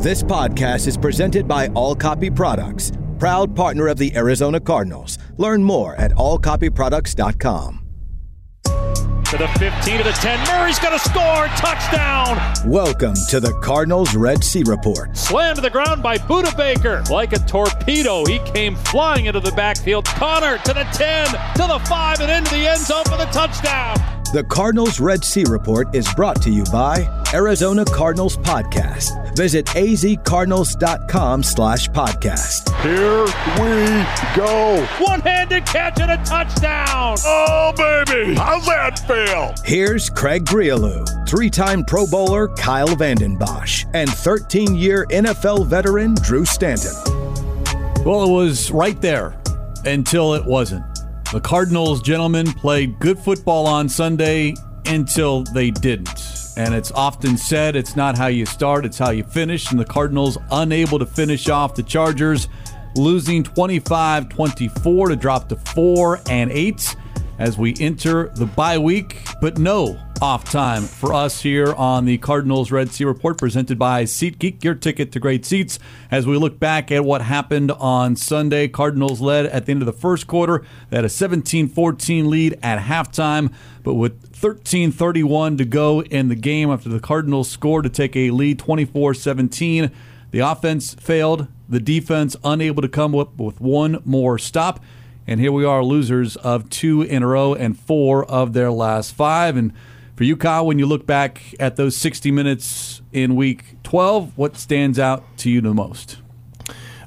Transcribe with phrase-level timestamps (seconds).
[0.00, 5.18] This podcast is presented by All Copy Products, proud partner of the Arizona Cardinals.
[5.38, 7.84] Learn more at allcopyproducts.com.
[8.64, 10.46] To the 15 to the 10.
[10.46, 11.46] Murray's going to score.
[11.56, 12.38] Touchdown.
[12.64, 15.16] Welcome to the Cardinals Red Sea Report.
[15.16, 17.02] Slammed to the ground by Budda Baker.
[17.10, 20.04] Like a torpedo, he came flying into the backfield.
[20.04, 23.96] Conner to the 10, to the 5, and into the end zone for the touchdown.
[24.32, 29.27] The Cardinals Red Sea Report is brought to you by Arizona Cardinals Podcast.
[29.38, 32.74] Visit azcardinals.com slash podcast.
[32.82, 33.24] Here
[33.54, 34.84] we go.
[34.98, 37.16] One-handed catch and a touchdown.
[37.24, 38.34] Oh, baby.
[38.34, 39.54] How's that feel?
[39.64, 46.96] Here's Craig Grialou, three-time Pro Bowler Kyle Vanden Bosch, and 13-year NFL veteran Drew Stanton.
[48.04, 49.40] Well, it was right there
[49.84, 50.84] until it wasn't.
[51.30, 56.37] The Cardinals gentlemen played good football on Sunday until they didn't.
[56.58, 59.70] And it's often said it's not how you start, it's how you finish.
[59.70, 62.48] And the Cardinals unable to finish off the Chargers,
[62.96, 66.96] losing 25 24 to drop to 4 and 8
[67.38, 69.22] as we enter the bye week.
[69.40, 74.04] But no off time for us here on the Cardinals Red Sea Report presented by
[74.04, 75.78] SeatGeek, your ticket to great seats.
[76.10, 79.86] As we look back at what happened on Sunday, Cardinals led at the end of
[79.86, 80.64] the first quarter.
[80.90, 83.52] They had a 17 14 lead at halftime,
[83.84, 88.16] but with 13 31 to go in the game after the Cardinals scored to take
[88.16, 89.90] a lead 24 17.
[90.30, 94.82] The offense failed, the defense unable to come up with one more stop.
[95.28, 99.14] And here we are, losers of two in a row and four of their last
[99.14, 99.56] five.
[99.56, 99.72] And
[100.18, 104.56] for you, Kyle, when you look back at those 60 minutes in week 12, what
[104.56, 106.16] stands out to you the most?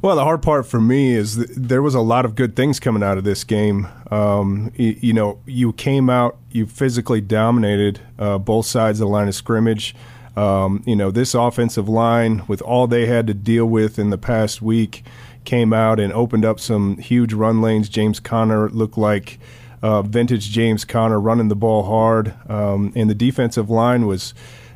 [0.01, 3.03] Well, the hard part for me is there was a lot of good things coming
[3.03, 3.89] out of this game.
[4.09, 9.11] Um, you, you, know, you came out, you physically dominated uh, both sides of the
[9.11, 9.93] line of scrimmage.
[10.37, 14.17] Um, you know, this offensive line, with all they had to deal with in the
[14.17, 15.03] past week,
[15.43, 17.89] came out and opened up some huge run lanes.
[17.89, 19.37] James Conner looked like
[19.81, 24.33] uh, vintage James Conner running the ball hard, um, and the defensive line was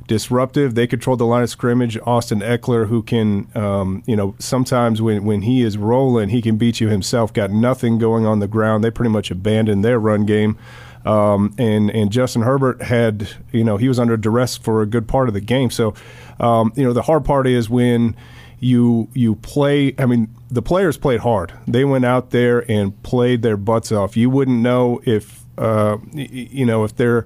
[0.08, 0.76] disruptive.
[0.76, 1.98] They controlled the line of scrimmage.
[2.06, 6.58] Austin Ekeler, who can, um, you know, sometimes when, when he is rolling, he can
[6.58, 7.34] beat you himself.
[7.34, 8.84] Got nothing going on the ground.
[8.84, 10.58] They pretty much abandoned their run game.
[11.06, 15.08] Um, and and Justin Herbert had, you know, he was under duress for a good
[15.08, 15.70] part of the game.
[15.70, 15.94] So,
[16.40, 18.16] um, you know, the hard part is when
[18.60, 19.94] you you play.
[20.00, 21.54] I mean, the players played hard.
[21.68, 24.16] They went out there and played their butts off.
[24.16, 27.26] You wouldn't know if uh, you know if they're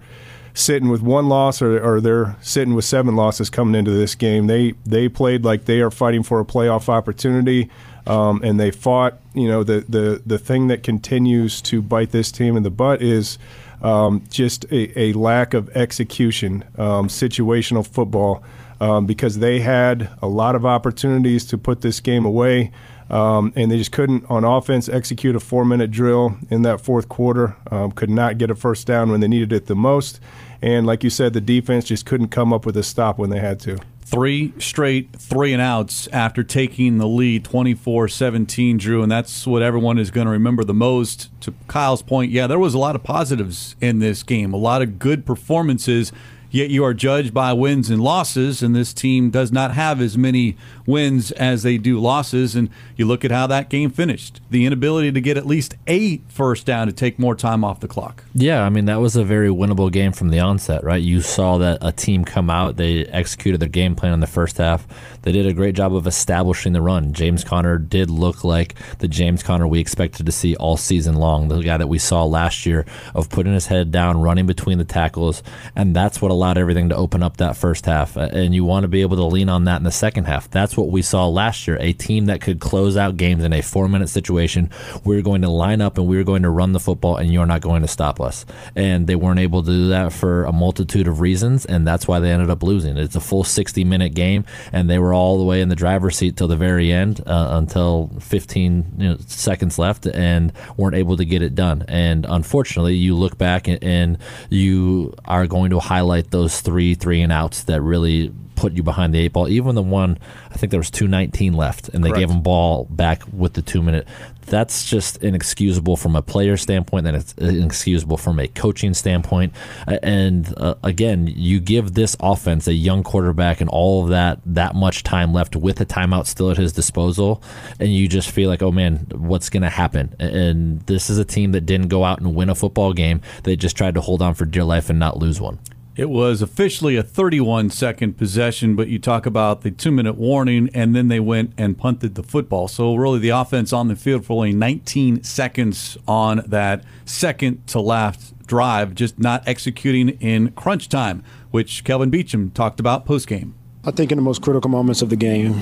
[0.56, 4.47] sitting with one loss or, or they're sitting with seven losses coming into this game.
[4.47, 7.69] They they played like they are fighting for a playoff opportunity.
[8.07, 9.19] Um, and they fought.
[9.35, 13.03] You know, the, the the thing that continues to bite this team in the butt
[13.03, 13.38] is
[13.84, 18.44] um, just a, a, lack of execution, um, situational football
[18.81, 22.72] um, because they had a lot of opportunities to put this game away.
[23.09, 27.09] Um, and they just couldn't, on offense, execute a four minute drill in that fourth
[27.09, 27.55] quarter.
[27.71, 30.19] Um, could not get a first down when they needed it the most.
[30.61, 33.39] And like you said, the defense just couldn't come up with a stop when they
[33.39, 33.77] had to.
[34.01, 39.03] Three straight three and outs after taking the lead 24 17, Drew.
[39.03, 41.29] And that's what everyone is going to remember the most.
[41.41, 44.81] To Kyle's point, yeah, there was a lot of positives in this game, a lot
[44.81, 46.11] of good performances
[46.51, 50.17] Yet you are judged by wins and losses, and this team does not have as
[50.17, 52.55] many wins as they do losses.
[52.55, 56.17] And you look at how that game finished the inability to get at least a
[56.27, 58.23] first down to take more time off the clock.
[58.33, 61.01] Yeah, I mean, that was a very winnable game from the onset, right?
[61.01, 64.57] You saw that a team come out, they executed their game plan in the first
[64.57, 64.88] half.
[65.21, 67.13] They did a great job of establishing the run.
[67.13, 71.47] James Conner did look like the James Conner we expected to see all season long,
[71.47, 74.85] the guy that we saw last year of putting his head down, running between the
[74.85, 75.43] tackles.
[75.75, 78.16] And that's what allowed everything to open up that first half.
[78.16, 80.50] And you want to be able to lean on that in the second half.
[80.50, 83.61] That's what we saw last year a team that could close out games in a
[83.61, 84.69] four minute situation.
[85.03, 87.31] We are going to line up and we are going to run the football, and
[87.31, 88.45] you're not going to stop us.
[88.73, 92.19] And they weren't able to do that for a multitude of reasons, and that's why
[92.19, 92.97] they ended up losing.
[92.97, 96.15] It's a full 60 minute game, and they were all the way in the driver's
[96.15, 101.18] seat till the very end uh, until 15 you know, seconds left and weren't able
[101.18, 101.83] to get it done.
[101.89, 104.18] And unfortunately, you look back and
[104.50, 109.13] you are going to highlight those three three and outs that really put you behind
[109.13, 109.47] the eight ball.
[109.47, 110.19] Even the one,
[110.51, 112.19] I think there was two nineteen left, and they Correct.
[112.19, 114.07] gave them ball back with the two minute.
[114.47, 119.53] That's just inexcusable from a player standpoint, and it's inexcusable from a coaching standpoint.
[119.87, 124.75] And uh, again, you give this offense a young quarterback and all of that that
[124.75, 127.41] much time left with a timeout still at his disposal,
[127.79, 130.13] and you just feel like, oh man, what's going to happen?
[130.19, 133.55] And this is a team that didn't go out and win a football game; they
[133.55, 135.59] just tried to hold on for dear life and not lose one
[136.00, 140.69] It was officially a 31 second possession, but you talk about the two minute warning,
[140.74, 142.69] and then they went and punted the football.
[142.69, 147.81] So, really, the offense on the field for only 19 seconds on that second to
[147.81, 153.58] last drive, just not executing in crunch time, which Kelvin Beachum talked about post game.
[153.85, 155.55] I think in the most critical moments of the game,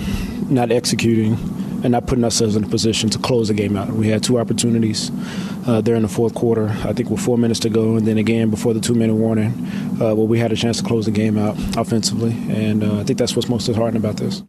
[0.49, 1.33] not executing
[1.83, 3.91] and not putting ourselves in a position to close the game out.
[3.91, 5.11] We had two opportunities
[5.67, 8.17] uh, there in the fourth quarter, I think with four minutes to go, and then
[8.17, 9.51] again before the two minute warning,
[10.01, 12.31] uh, where we had a chance to close the game out offensively.
[12.49, 14.41] And uh, I think that's what's most disheartening about this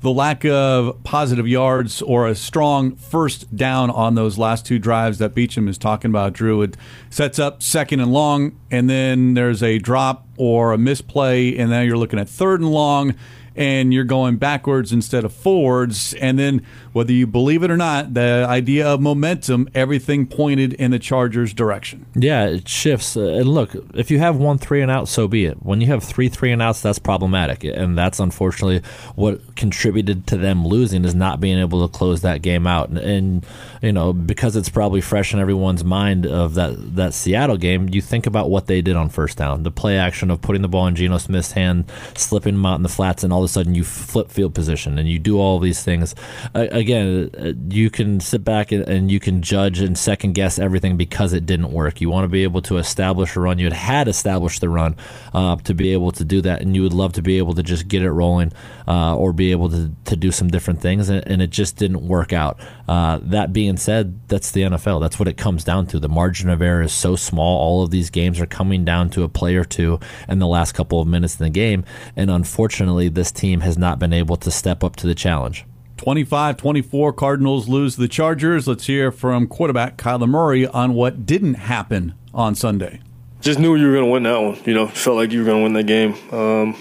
[0.00, 5.18] the lack of positive yards or a strong first down on those last two drives
[5.18, 6.62] that Beachum is talking about, Drew.
[6.62, 6.76] It
[7.10, 11.80] sets up second and long, and then there's a drop or a misplay, and now
[11.80, 13.14] you're looking at third and long
[13.58, 16.14] and you're going backwards instead of forwards.
[16.14, 20.92] And then, whether you believe it or not, the idea of momentum, everything pointed in
[20.92, 22.06] the Chargers' direction.
[22.14, 23.16] Yeah, it shifts.
[23.16, 25.60] Uh, and look, if you have one three and out, so be it.
[25.60, 27.64] When you have three three and outs, that's problematic.
[27.64, 28.82] And that's unfortunately
[29.16, 32.90] what contributed to them losing is not being able to close that game out.
[32.90, 33.46] And, and
[33.82, 38.00] you know, because it's probably fresh in everyone's mind of that, that Seattle game, you
[38.00, 39.64] think about what they did on first down.
[39.64, 42.82] The play action of putting the ball in Geno Smith's hand, slipping him out in
[42.82, 45.58] the flats, and all of a sudden you flip field position and you do all
[45.58, 46.14] these things.
[46.54, 50.96] Uh, again, uh, you can sit back and, you can judge and second guess everything
[50.96, 52.00] because it didn't work.
[52.00, 53.58] You want to be able to establish a run.
[53.58, 54.96] You had, had established the run
[55.32, 57.62] uh, to be able to do that, and you would love to be able to
[57.62, 58.52] just get it rolling
[58.86, 62.06] uh, or be able to, to do some different things, and, and it just didn't
[62.06, 62.58] work out.
[62.86, 65.00] Uh, that being said, that's the NFL.
[65.00, 65.98] That's what it comes down to.
[65.98, 67.58] The margin of error is so small.
[67.58, 70.72] All of these games are coming down to a play or two in the last
[70.72, 71.84] couple of minutes in the game,
[72.16, 75.64] and unfortunately, this team has not been able to step up to the challenge.
[75.98, 78.66] 25 24 Cardinals lose the Chargers.
[78.68, 83.00] Let's hear from quarterback Kyler Murray on what didn't happen on Sunday.
[83.40, 84.58] Just knew you were going to win that one.
[84.64, 86.14] You know, felt like you were going to win that game.
[86.32, 86.76] Um,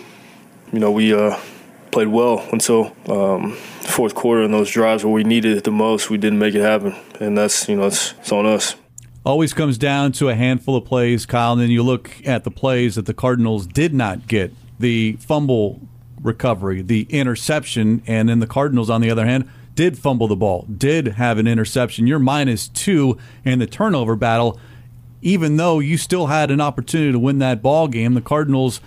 [0.71, 1.37] you know, we uh,
[1.91, 6.09] played well until um, fourth quarter in those drives where we needed it the most.
[6.09, 8.75] We didn't make it happen, and that's you know it's, it's on us
[9.27, 11.51] always comes down to a handful of plays, Kyle.
[11.51, 15.81] And then you look at the plays that the Cardinals did not get the fumble
[16.21, 20.65] recovery, the interception, and then the Cardinals, on the other hand, did fumble the ball,
[20.73, 22.07] did have an interception.
[22.07, 24.57] You're minus two in the turnover battle,
[25.21, 28.13] even though you still had an opportunity to win that ball game.
[28.13, 28.79] The Cardinals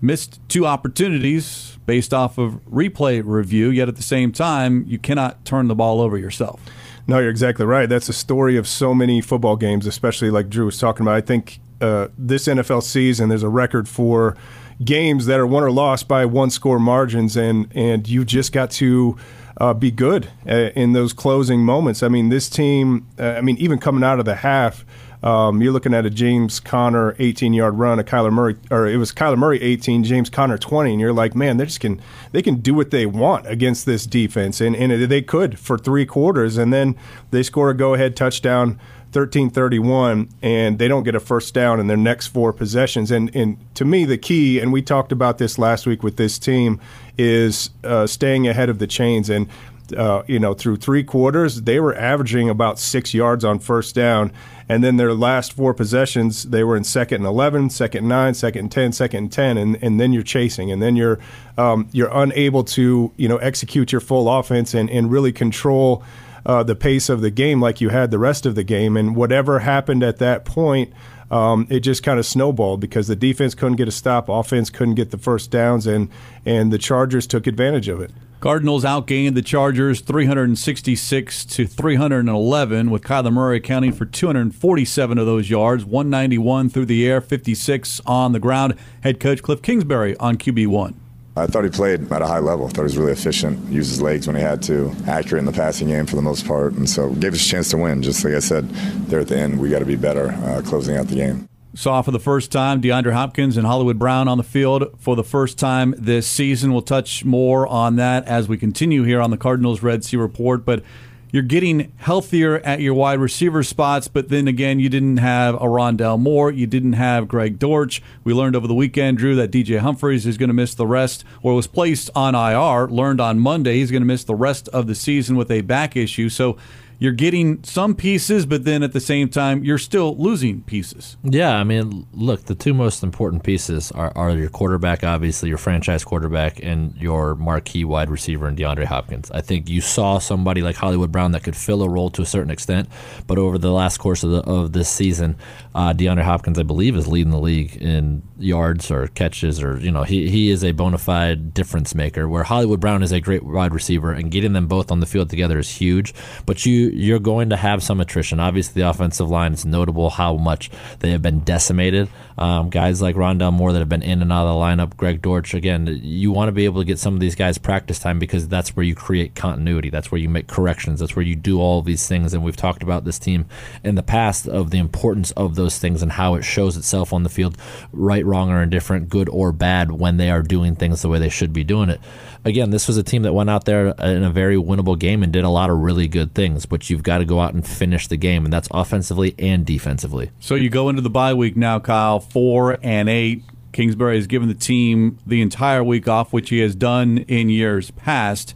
[0.00, 5.44] missed two opportunities based off of replay review, yet at the same time, you cannot
[5.44, 6.60] turn the ball over yourself.
[7.08, 7.88] No, you're exactly right.
[7.88, 11.14] That's the story of so many football games, especially like Drew was talking about.
[11.14, 14.36] I think uh, this NFL season, there's a record for
[14.84, 18.70] games that are won or lost by one score margins, and and you just got
[18.72, 19.16] to.
[19.60, 22.04] Uh, be good uh, in those closing moments.
[22.04, 23.08] I mean, this team.
[23.18, 24.84] Uh, I mean, even coming out of the half,
[25.22, 28.96] um, you're looking at a James Conner 18 yard run, a Kyler Murray, or it
[28.96, 32.00] was Kyler Murray 18, James Conner 20, and you're like, man, they just can
[32.32, 36.06] they can do what they want against this defense, and and they could for three
[36.06, 36.96] quarters, and then
[37.30, 38.78] they score a go ahead touchdown
[39.12, 43.56] 13-31 and they don't get a first down in their next four possessions and and
[43.74, 46.78] to me the key and we talked about this last week with this team
[47.16, 49.48] is uh, staying ahead of the chains and
[49.96, 54.32] uh, you know through three quarters they were averaging about six yards on first down
[54.68, 58.34] and then their last four possessions they were in second and 11 second and 9
[58.34, 61.18] second and 10 second and 10 and, and then you're chasing and then you're
[61.56, 66.02] um, you're unable to you know execute your full offense and, and really control
[66.48, 68.96] uh, the pace of the game like you had the rest of the game.
[68.96, 70.92] And whatever happened at that point,
[71.30, 74.94] um, it just kind of snowballed because the defense couldn't get a stop, offense couldn't
[74.94, 76.08] get the first downs, and
[76.46, 78.10] and the Chargers took advantage of it.
[78.40, 85.50] Cardinals outgained the Chargers 366 to 311, with Kyler Murray accounting for 247 of those
[85.50, 88.76] yards, 191 through the air, 56 on the ground.
[89.02, 90.94] Head coach Cliff Kingsbury on QB one.
[91.36, 92.66] I thought he played at a high level.
[92.66, 95.44] I thought he was really efficient, used his legs when he had to, accurate in
[95.44, 98.02] the passing game for the most part, and so gave us a chance to win.
[98.02, 98.70] Just like I said
[99.08, 101.48] there at the end, we got to be better uh, closing out the game.
[101.78, 105.22] Saw for the first time DeAndre Hopkins and Hollywood Brown on the field for the
[105.22, 106.72] first time this season.
[106.72, 110.64] We'll touch more on that as we continue here on the Cardinals Red Sea Report,
[110.64, 110.82] but
[111.30, 115.66] you're getting healthier at your wide receiver spots, but then again, you didn't have a
[115.66, 116.50] Rondale Moore.
[116.50, 118.02] You didn't have Greg Dortch.
[118.24, 121.24] We learned over the weekend, Drew, that DJ Humphries is going to miss the rest,
[121.42, 122.88] or was placed on IR.
[122.88, 125.94] Learned on Monday he's going to miss the rest of the season with a back
[125.94, 126.28] issue.
[126.28, 126.56] So
[126.98, 131.16] you're getting some pieces, but then at the same time, you're still losing pieces.
[131.22, 135.58] Yeah, I mean, look, the two most important pieces are, are your quarterback, obviously, your
[135.58, 139.30] franchise quarterback, and your marquee wide receiver in DeAndre Hopkins.
[139.30, 142.26] I think you saw somebody like Hollywood Brown that could fill a role to a
[142.26, 142.88] certain extent,
[143.26, 145.36] but over the last course of, the, of this season,
[145.74, 149.92] uh, DeAndre Hopkins, I believe, is leading the league in yards or catches, or, you
[149.92, 153.44] know, he, he is a bona fide difference maker, where Hollywood Brown is a great
[153.44, 156.12] wide receiver, and getting them both on the field together is huge.
[156.44, 158.40] But you, you're going to have some attrition.
[158.40, 162.08] Obviously, the offensive line, it's notable how much they have been decimated.
[162.36, 165.20] Um, guys like Rondale Moore that have been in and out of the lineup, Greg
[165.20, 168.18] Dortch, again, you want to be able to get some of these guys practice time
[168.18, 169.90] because that's where you create continuity.
[169.90, 171.00] That's where you make corrections.
[171.00, 172.34] That's where you do all these things.
[172.34, 173.46] And we've talked about this team
[173.82, 177.24] in the past of the importance of those things and how it shows itself on
[177.24, 177.56] the field,
[177.92, 181.28] right, wrong, or indifferent, good or bad, when they are doing things the way they
[181.28, 182.00] should be doing it.
[182.48, 185.30] Again, this was a team that went out there in a very winnable game and
[185.30, 188.06] did a lot of really good things, but you've got to go out and finish
[188.06, 190.30] the game, and that's offensively and defensively.
[190.40, 193.44] So you go into the bye week now, Kyle, four and eight.
[193.72, 197.90] Kingsbury has given the team the entire week off, which he has done in years
[197.90, 198.54] past.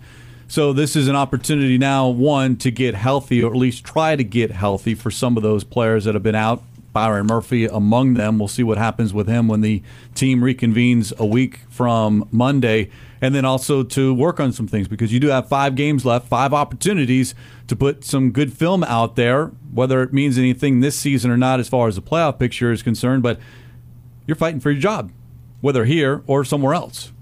[0.48, 4.24] So this is an opportunity now, one, to get healthy, or at least try to
[4.24, 6.62] get healthy for some of those players that have been out.
[6.92, 8.38] Byron Murphy among them.
[8.38, 9.82] We'll see what happens with him when the
[10.14, 12.90] team reconvenes a week from Monday.
[13.20, 16.26] And then also to work on some things because you do have five games left,
[16.26, 17.34] five opportunities
[17.68, 21.60] to put some good film out there, whether it means anything this season or not
[21.60, 23.22] as far as the playoff picture is concerned.
[23.22, 23.38] But
[24.26, 25.12] you're fighting for your job,
[25.60, 27.12] whether here or somewhere else.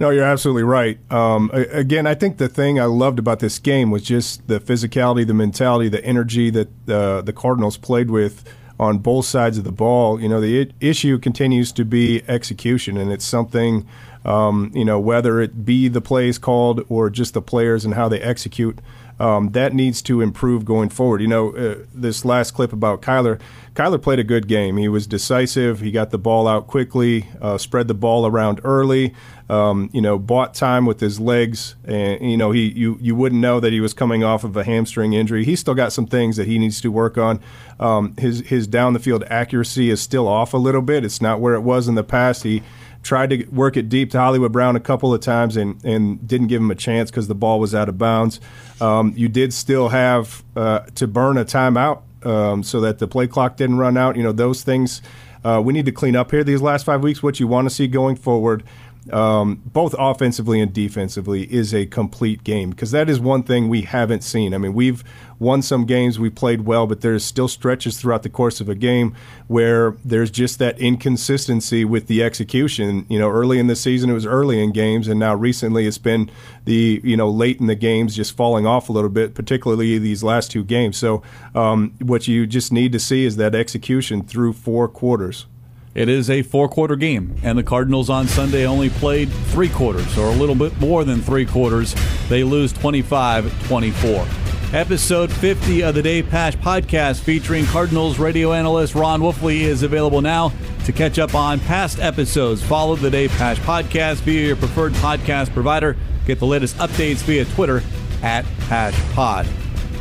[0.00, 0.98] No, you're absolutely right.
[1.12, 5.26] Um, again, I think the thing I loved about this game was just the physicality,
[5.26, 8.44] the mentality, the energy that uh, the Cardinals played with
[8.78, 10.20] on both sides of the ball.
[10.20, 13.86] You know, the issue continues to be execution, and it's something,
[14.24, 18.08] um, you know, whether it be the plays called or just the players and how
[18.08, 18.78] they execute.
[19.20, 21.20] Um, that needs to improve going forward.
[21.20, 23.40] You know, uh, this last clip about Kyler,
[23.74, 24.76] Kyler played a good game.
[24.76, 25.80] He was decisive.
[25.80, 29.14] He got the ball out quickly, uh, spread the ball around early.
[29.48, 33.42] Um, you know, bought time with his legs, and you know he you you wouldn't
[33.42, 35.44] know that he was coming off of a hamstring injury.
[35.44, 37.40] He's still got some things that he needs to work on.
[37.78, 41.04] Um, his his down the field accuracy is still off a little bit.
[41.04, 42.42] It's not where it was in the past.
[42.42, 42.62] He
[43.04, 46.48] tried to work it deep to Hollywood Brown a couple of times and, and didn't
[46.48, 48.40] give him a chance because the ball was out of bounds.
[48.80, 53.28] Um, you did still have uh, to burn a timeout um, so that the play
[53.28, 54.16] clock didn't run out.
[54.16, 55.02] You know, those things
[55.44, 57.22] uh, we need to clean up here these last five weeks.
[57.22, 58.64] What you want to see going forward
[59.12, 63.82] um, both offensively and defensively, is a complete game because that is one thing we
[63.82, 64.54] haven't seen.
[64.54, 65.04] I mean, we've
[65.38, 68.74] won some games, we played well, but there's still stretches throughout the course of a
[68.74, 69.14] game
[69.46, 73.04] where there's just that inconsistency with the execution.
[73.08, 75.98] You know, early in the season it was early in games, and now recently it's
[75.98, 76.30] been
[76.64, 80.22] the you know late in the games just falling off a little bit, particularly these
[80.22, 80.96] last two games.
[80.96, 81.22] So
[81.54, 85.46] um, what you just need to see is that execution through four quarters.
[85.94, 90.18] It is a four quarter game, and the Cardinals on Sunday only played three quarters,
[90.18, 91.94] or a little bit more than three quarters.
[92.28, 94.26] They lose 25 24.
[94.72, 100.20] Episode 50 of the Dave Pasch podcast featuring Cardinals radio analyst Ron Wolfley is available
[100.20, 100.52] now.
[100.86, 105.52] To catch up on past episodes, follow the Dave Pasch podcast via your preferred podcast
[105.52, 105.96] provider.
[106.26, 107.84] Get the latest updates via Twitter
[108.20, 109.46] at PaschPod.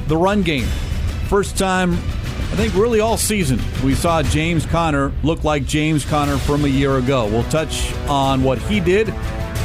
[0.08, 0.68] The run game.
[1.28, 2.00] First time
[2.54, 6.68] I think really all season we saw James Conner look like James Conner from a
[6.68, 7.26] year ago.
[7.26, 9.08] We'll touch on what he did,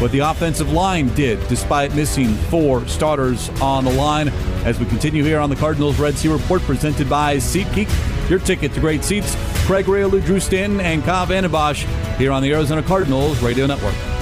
[0.00, 4.30] what the offensive line did, despite missing four starters on the line.
[4.64, 8.72] As we continue here on the Cardinals Red Sea Report, presented by SeatGeek, your ticket
[8.72, 9.36] to great seats.
[9.66, 11.74] Craig Grialou, Drew Stanton, and Kyle Vanden
[12.16, 14.17] here on the Arizona Cardinals Radio Network.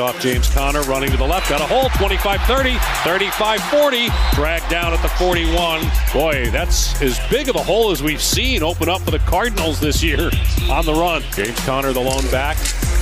[0.00, 1.50] Handoff James Conner running to the left.
[1.50, 1.90] Got a hole.
[1.98, 4.08] 25 30, 35 40.
[4.34, 5.82] Dragged down at the 41.
[6.12, 9.78] Boy, that's as big of a hole as we've seen open up for the Cardinals
[9.78, 10.30] this year
[10.70, 11.22] on the run.
[11.32, 12.56] James Conner, the lone back.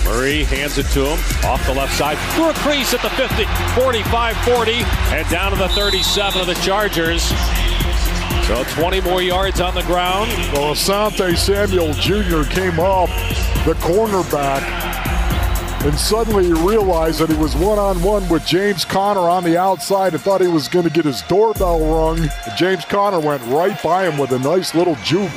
[0.05, 3.45] Murray hands it to him off the left side through a crease at the 50,
[3.81, 7.23] 45 40, and down to the 37 of the Chargers.
[8.49, 10.31] So 20 more yards on the ground.
[10.53, 12.49] Well, Asante Samuel Jr.
[12.51, 13.09] came up,
[13.65, 15.08] the cornerback,
[15.85, 19.57] and suddenly he realized that he was one on one with James Conner on the
[19.57, 22.19] outside and thought he was going to get his doorbell rung.
[22.19, 25.31] And James Conner went right by him with a nice little juke.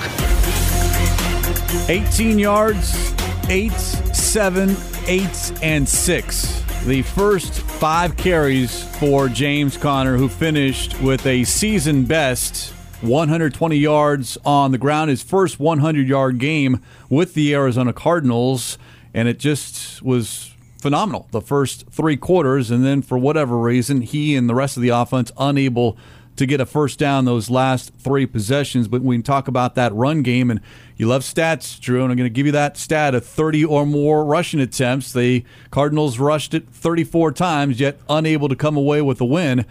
[1.90, 3.14] 18 yards,
[3.50, 6.64] 8, 7, 8, and 6.
[6.86, 14.38] The first five carries for James Conner, who finished with a season best 120 yards
[14.46, 18.78] on the ground, his first 100 yard game with the Arizona Cardinals,
[19.14, 22.72] and it just was phenomenal the first three quarters.
[22.72, 25.98] And then, for whatever reason, he and the rest of the offense unable
[26.38, 28.88] to get a first down those last three possessions.
[28.88, 30.60] But we can talk about that run game, and
[30.98, 33.86] you love stats, Drew, and I'm going to give you that stat of 30 or
[33.86, 35.14] more rushing attempts.
[35.14, 39.66] The Cardinals rushed it 34 times, yet unable to come away with a win.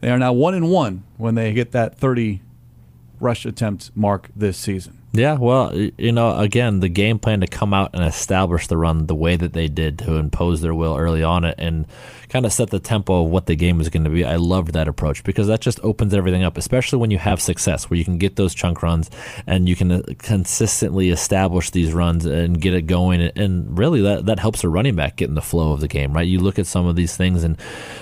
[0.00, 2.40] They are now one and one when they get that 30
[3.20, 5.01] rush attempt mark this season.
[5.14, 9.06] Yeah, well, you know, again, the game plan to come out and establish the run
[9.06, 11.86] the way that they did to impose their will early on it and
[12.30, 14.24] kind of set the tempo of what the game was going to be.
[14.24, 17.90] I loved that approach because that just opens everything up, especially when you have success
[17.90, 19.10] where you can get those chunk runs
[19.46, 23.20] and you can uh, consistently establish these runs and get it going.
[23.20, 26.14] And really, that, that helps a running back get in the flow of the game,
[26.14, 26.26] right?
[26.26, 27.58] You look at some of these things, and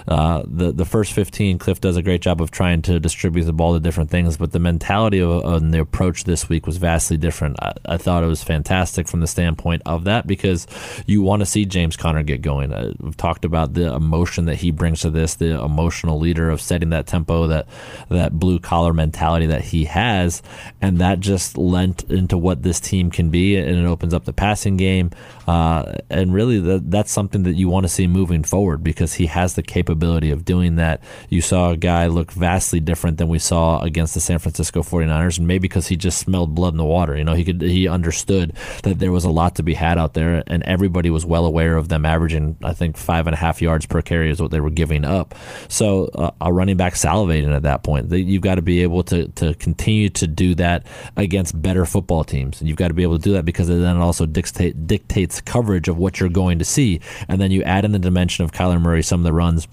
[0.07, 3.53] uh, the, the first 15, Cliff does a great job of trying to distribute the
[3.53, 7.17] ball to different things, but the mentality of, and the approach this week was vastly
[7.17, 7.57] different.
[7.63, 10.67] I, I thought it was fantastic from the standpoint of that because
[11.07, 12.75] you want to see James Conner get going.
[12.75, 16.61] Uh, we've talked about the emotion that he brings to this, the emotional leader of
[16.61, 17.67] setting that tempo, that
[18.11, 20.43] that blue collar mentality that he has,
[20.83, 24.33] and that just lent into what this team can be, and it opens up the
[24.35, 25.11] passing game,
[25.47, 29.25] uh, and really that, that's something that you want to see moving forward because he
[29.25, 31.01] has the capability of doing that.
[31.31, 35.39] You saw a guy look vastly different than we saw against the San Francisco 49ers,
[35.39, 37.17] and maybe because he just smelled blood in the water.
[37.17, 40.15] You know, he could he understood that there was a lot to be had out
[40.15, 43.63] there, and everybody was well aware of them averaging, I think, five and a half
[43.63, 45.35] yards per carry is what they were giving up.
[45.69, 48.11] So uh, a running back salivating at that point.
[48.13, 52.61] You've got to be able to to continue to do that against better football teams,
[52.61, 55.41] and you've got to be able to do that because then it also dictate, dictates
[55.41, 58.53] coverage of what you're going to see, and then you add in the dimension of
[58.53, 59.69] Kyler Murray, some of the runs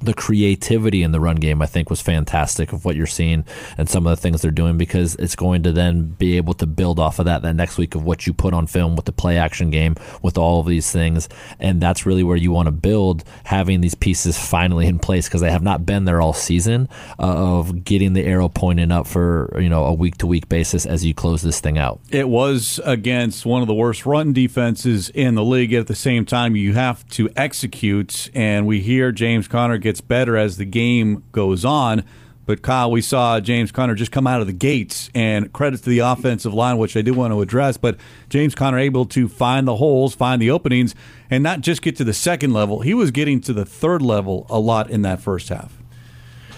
[0.00, 3.44] the creativity in the run game, I think, was fantastic of what you're seeing
[3.76, 6.66] and some of the things they're doing because it's going to then be able to
[6.66, 9.12] build off of that that next week of what you put on film with the
[9.12, 11.28] play action game, with all of these things.
[11.58, 15.40] And that's really where you want to build having these pieces finally in place because
[15.40, 16.88] they have not been there all season
[17.18, 20.86] uh, of getting the arrow pointing up for, you know, a week to week basis
[20.86, 22.00] as you close this thing out.
[22.10, 25.72] It was against one of the worst run defenses in the league.
[25.72, 28.30] At the same time, you have to execute.
[28.34, 32.04] And we hear James Conner gets better as the game goes on.
[32.44, 35.88] But Kyle, we saw James Conner just come out of the gates, and credit to
[35.88, 37.78] the offensive line, which I do want to address.
[37.78, 37.96] But
[38.28, 40.94] James Conner able to find the holes, find the openings,
[41.30, 42.80] and not just get to the second level.
[42.80, 45.78] He was getting to the third level a lot in that first half.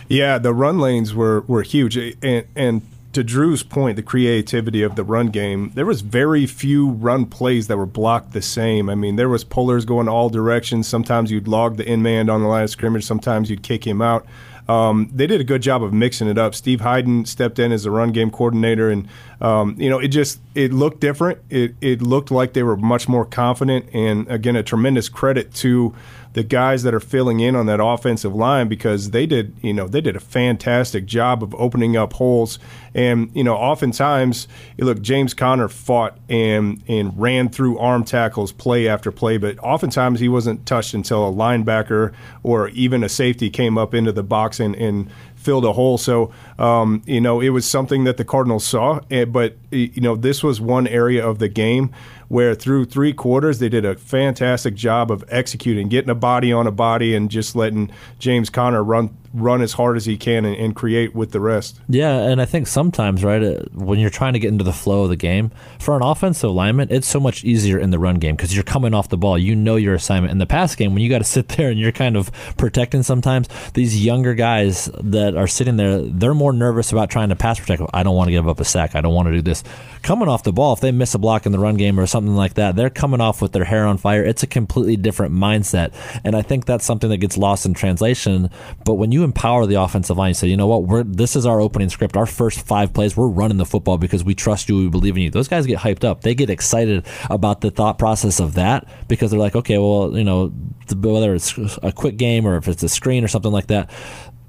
[0.08, 4.94] Yeah, the run lanes were were huge, and and to Drew's point, the creativity of
[4.94, 8.88] the run game, there was very few run plays that were blocked the same.
[8.88, 10.86] I mean, there was pullers going all directions.
[10.86, 13.04] Sometimes you'd log the in man on the line of scrimmage.
[13.04, 14.26] Sometimes you'd kick him out.
[14.68, 16.54] Um, they did a good job of mixing it up.
[16.54, 19.08] Steve Heiden stepped in as the run game coordinator, and
[19.40, 21.40] um, you know it just it looked different.
[21.50, 25.92] It it looked like they were much more confident, and again, a tremendous credit to
[26.32, 29.88] the guys that are filling in on that offensive line because they did, you know,
[29.88, 32.58] they did a fantastic job of opening up holes.
[32.94, 34.46] And you know, oftentimes,
[34.78, 40.20] look, James Conner fought and and ran through arm tackles play after play, but oftentimes
[40.20, 42.12] he wasn't touched until a linebacker
[42.42, 45.98] or even a safety came up into the box and, and filled a hole.
[45.98, 49.00] So, um, you know, it was something that the Cardinals saw.
[49.10, 51.92] Eh, but, you know, this was one area of the game
[52.30, 56.64] where through three quarters they did a fantastic job of executing, getting a body on
[56.64, 57.90] a body, and just letting
[58.20, 61.80] James Conner run run as hard as he can and, and, create with the rest.
[61.88, 65.04] Yeah, and I think sometimes, right, uh, when you're trying to get into the flow
[65.04, 68.34] of the game, for an offensive lineman, it's so much easier in the run game
[68.34, 69.38] because you're coming off the ball.
[69.38, 70.32] You know your assignment.
[70.32, 73.02] In the pass game, when you got to sit there and you're kind of protecting
[73.02, 77.60] sometimes, these younger guys that are sitting there, they're more nervous about trying to pass
[77.60, 77.82] protect.
[77.94, 78.94] I don't want to give up a sack.
[78.96, 79.62] I don't want to do this.
[80.02, 82.34] Coming off the ball, if they miss a block in the run game or something
[82.34, 84.24] like that, they're coming off with their hair on fire.
[84.24, 85.92] It's a completely different mindset.
[86.24, 88.50] And I think that's something that gets lost in translation.
[88.84, 91.46] But when you empower the offensive line, you say, you know what, we're this is
[91.46, 92.16] our opening script.
[92.16, 95.22] Our first five plays, we're running the football because we trust you, we believe in
[95.22, 95.30] you.
[95.30, 96.22] Those guys get hyped up.
[96.22, 100.24] They get excited about the thought process of that because they're like, okay, well, you
[100.24, 100.48] know,
[100.96, 103.90] whether it's a quick game or if it's a screen or something like that,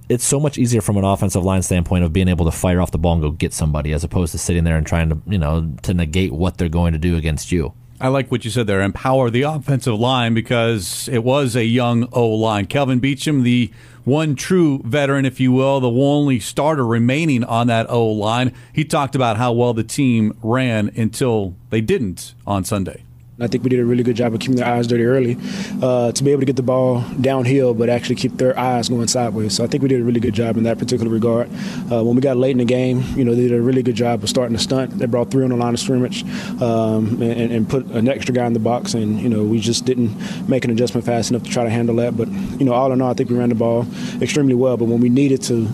[0.09, 2.91] it's so much easier from an offensive line standpoint of being able to fire off
[2.91, 5.37] the ball and go get somebody as opposed to sitting there and trying to, you
[5.37, 7.73] know, to negate what they're going to do against you.
[8.01, 8.81] I like what you said there.
[8.81, 12.65] Empower the offensive line because it was a young O line.
[12.65, 13.71] Kelvin Beachum, the
[14.03, 18.53] one true veteran, if you will, the only starter remaining on that O line.
[18.73, 23.03] He talked about how well the team ran until they didn't on Sunday.
[23.41, 25.35] I think we did a really good job of keeping their eyes dirty early
[25.81, 29.07] uh, to be able to get the ball downhill, but actually keep their eyes going
[29.07, 29.55] sideways.
[29.55, 31.49] So I think we did a really good job in that particular regard.
[31.91, 33.95] Uh, when we got late in the game, you know, they did a really good
[33.95, 34.97] job of starting the stunt.
[34.99, 36.23] They brought three on the line of scrimmage
[36.61, 39.85] um, and, and, put an extra guy in the box, and you know, we just
[39.85, 42.15] didn't make an adjustment fast enough to try to handle that.
[42.17, 43.85] But you know, all in all, I think we ran the ball
[44.21, 44.77] extremely well.
[44.77, 45.65] But when we needed to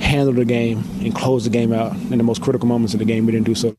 [0.00, 3.06] handle the game and close the game out in the most critical moments of the
[3.06, 3.74] game, we didn't do so.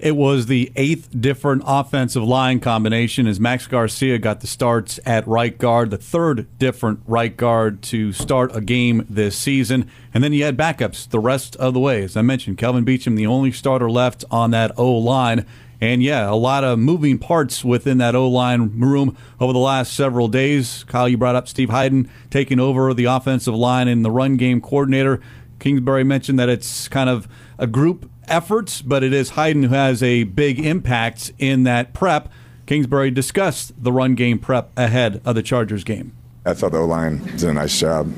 [0.00, 5.26] It was the eighth different offensive line combination as Max Garcia got the starts at
[5.28, 9.88] right guard, the third different right guard to start a game this season.
[10.12, 12.02] And then you had backups the rest of the way.
[12.02, 15.46] As I mentioned, Kelvin Beachum, the only starter left on that O line.
[15.80, 19.92] And yeah, a lot of moving parts within that O line room over the last
[19.92, 20.84] several days.
[20.88, 24.60] Kyle, you brought up Steve Heiden taking over the offensive line and the run game
[24.60, 25.20] coordinator.
[25.60, 27.28] Kingsbury mentioned that it's kind of
[27.58, 32.30] a group efforts, but it is Heiden who has a big impact in that prep.
[32.66, 36.12] Kingsbury discussed the run game prep ahead of the Chargers game.
[36.46, 38.12] I thought the O line did a nice job.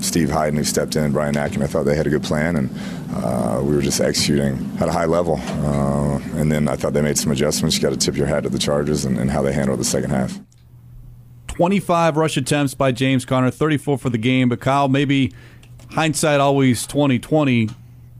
[0.00, 2.70] Steve Heiden, who stepped in, Brian Akin, I thought they had a good plan, and
[3.12, 5.40] uh, we were just executing at a high level.
[5.42, 7.76] Uh, and then I thought they made some adjustments.
[7.76, 9.84] You got to tip your hat to the Chargers and, and how they handled the
[9.84, 10.38] second half.
[11.48, 14.48] 25 rush attempts by James Conner, 34 for the game.
[14.48, 15.32] But Kyle, maybe
[15.90, 17.70] hindsight always 2020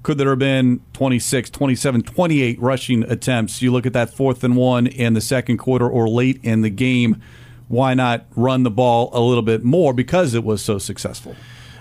[0.02, 3.60] could there have been 26, 27, 28 rushing attempts?
[3.60, 6.70] You look at that fourth and one in the second quarter or late in the
[6.70, 7.20] game.
[7.68, 11.36] Why not run the ball a little bit more because it was so successful?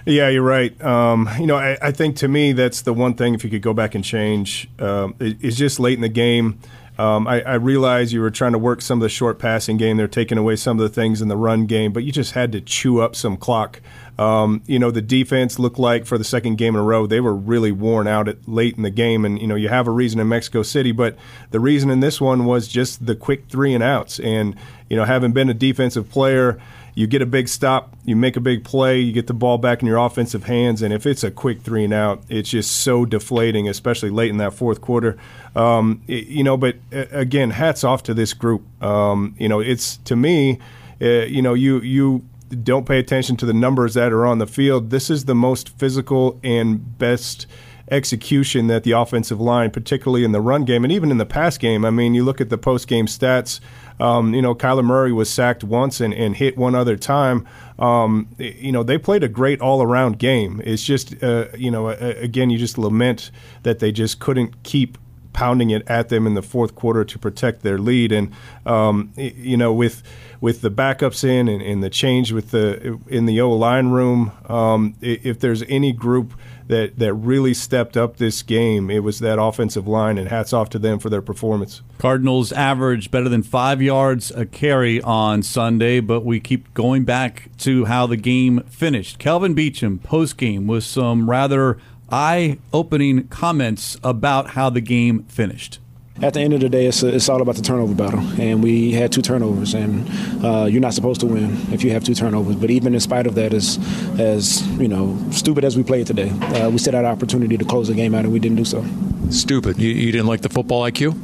[0.05, 0.81] Yeah, you're right.
[0.81, 3.61] Um, you know, I, I, think to me that's the one thing if you could
[3.61, 6.59] go back and change um, is just late in the game.
[6.97, 9.97] Um, I, I realize you were trying to work some of the short passing game.
[9.97, 12.51] They're taking away some of the things in the run game, but you just had
[12.53, 13.81] to chew up some clock.
[14.17, 17.19] Um, you know, the defense looked like for the second game in a row, they
[17.19, 19.25] were really worn out at late in the game.
[19.25, 21.15] And, you know, you have a reason in Mexico City, but
[21.51, 24.19] the reason in this one was just the quick three and outs.
[24.19, 24.55] And,
[24.89, 26.59] you know, having been a defensive player,
[26.97, 29.83] you get a big stop, you make a big play, you get the ball back
[29.83, 33.05] in your offensive hands, and if it's a quick three and out, it's just so
[33.05, 35.15] deflating, especially late in that fourth quarter.
[35.55, 38.63] Um, it, you know, but uh, again, hats off to this group.
[38.81, 40.57] Um, you know, it's to me,
[40.99, 42.23] uh, you know, you you
[42.63, 44.89] don't pay attention to the numbers that are on the field.
[44.89, 47.47] This is the most physical and best
[47.89, 51.57] execution that the offensive line, particularly in the run game and even in the pass
[51.57, 51.85] game.
[51.85, 53.59] I mean, you look at the post game stats.
[53.99, 57.47] Um, you know, Kyler Murray was sacked once and, and hit one other time.
[57.79, 60.61] Um, you know, they played a great all around game.
[60.63, 63.31] It's just, uh, you know, again, you just lament
[63.63, 64.97] that they just couldn't keep
[65.37, 68.11] pounding it at them in the fourth quarter to protect their lead.
[68.11, 68.31] And
[68.65, 70.01] um, you know, with
[70.41, 74.31] with the backups in and, and, the change with the in the O line room,
[74.49, 76.33] um, if there's any group
[76.69, 80.17] that that really stepped up this game, it was that offensive line.
[80.17, 81.83] And hats off to them for their performance.
[81.99, 87.49] Cardinals averaged better than five yards a carry on Sunday, but we keep going back
[87.59, 89.19] to how the game finished.
[89.19, 91.77] Kelvin Beachum post game with some rather
[92.09, 95.79] eye opening comments about how the game finished.
[96.19, 98.91] At the end of the day, it's, it's all about the turnover battle, and we
[98.91, 100.09] had two turnovers, and
[100.43, 102.55] uh, you're not supposed to win if you have two turnovers.
[102.55, 103.77] But even in spite of that, as
[104.19, 107.65] as you know, stupid as we played today, uh, we still had an opportunity to
[107.65, 108.83] close the game out, and we didn't do so.
[109.29, 109.77] Stupid.
[109.77, 111.15] You, you didn't like the football IQ?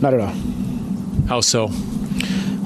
[0.00, 0.34] Not at all.
[1.26, 1.68] How so?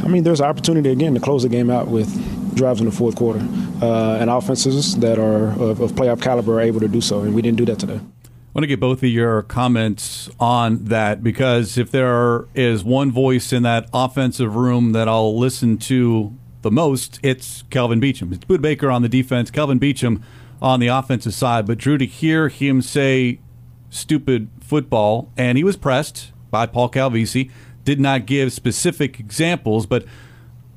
[0.05, 2.93] I mean, there's an opportunity again to close the game out with drives in the
[2.93, 3.41] fourth quarter,
[3.83, 7.35] uh, and offenses that are of, of playoff caliber are able to do so, and
[7.35, 8.01] we didn't do that today.
[8.01, 13.13] I want to get both of your comments on that because if there is one
[13.13, 18.33] voice in that offensive room that I'll listen to the most, it's Kelvin Beachum.
[18.33, 20.23] It's Bud Baker on the defense, Kelvin Beachum
[20.63, 21.67] on the offensive side.
[21.67, 23.41] But Drew, to hear him say
[23.91, 27.51] stupid football, and he was pressed by Paul Calvisi,
[27.85, 30.07] did not give specific examples, but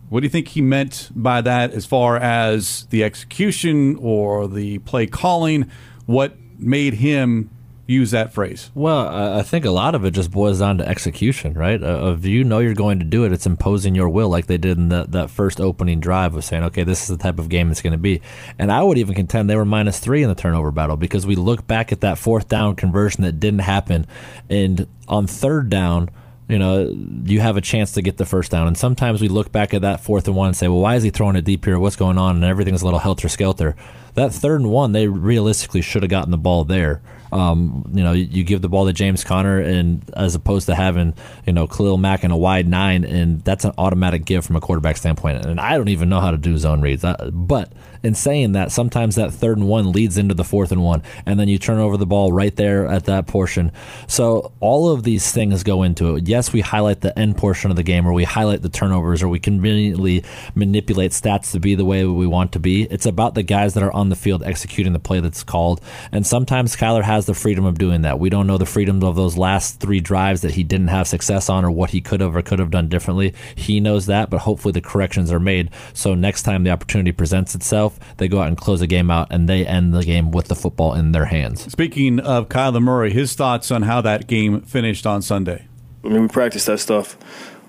[0.10, 4.80] what do you think he meant by that as far as the execution or the
[4.80, 5.70] play calling?
[6.06, 7.52] What made him
[7.90, 8.70] use that phrase?
[8.76, 11.82] Well, I think a lot of it just boils down to execution, right?
[11.82, 14.60] Uh, if you know you're going to do it, it's imposing your will, like they
[14.60, 17.50] did in the, that first opening drive of saying, okay, this is the type of
[17.50, 18.22] game it's going to be.
[18.60, 21.36] And I would even contend they were minus three in the turnover battle because we
[21.36, 24.06] look back at that fourth down conversion that didn't happen.
[24.50, 26.12] And on third down,
[26.50, 26.92] you know,
[27.26, 28.68] you have a chance to get the first down.
[28.68, 31.04] And sometimes we look back at that fourth and one and say, well, why is
[31.04, 31.78] he throwing it deep here?
[31.78, 32.38] What's going on?
[32.38, 33.76] And everything's a little helter skelter.
[34.16, 37.04] That third and one, they realistically should have gotten the ball there.
[37.32, 41.14] Um, you know, you give the ball to James Conner, and as opposed to having
[41.46, 44.60] you know Khalil Mack in a wide nine, and that's an automatic give from a
[44.60, 45.46] quarterback standpoint.
[45.46, 47.72] And I don't even know how to do zone reads, but
[48.04, 51.40] in saying that, sometimes that third and one leads into the fourth and one, and
[51.40, 53.72] then you turn over the ball right there at that portion.
[54.08, 56.28] So all of these things go into it.
[56.28, 59.28] Yes, we highlight the end portion of the game, or we highlight the turnovers, or
[59.28, 60.24] we conveniently
[60.56, 62.84] manipulate stats to be the way we want to be.
[62.84, 65.82] It's about the guys that are on the field executing the play that's called,
[66.12, 68.20] and sometimes Kyler has the freedom of doing that.
[68.20, 71.50] We don't know the freedom of those last three drives that he didn't have success
[71.50, 73.34] on, or what he could have or could have done differently.
[73.56, 75.70] He knows that, but hopefully the corrections are made.
[75.94, 79.28] So next time the opportunity presents itself, they go out and close the game out,
[79.32, 81.72] and they end the game with the football in their hands.
[81.72, 85.68] Speaking of Kyler Murray, his thoughts on how that game finished on Sunday.
[86.04, 87.18] I mean, we practice that stuff.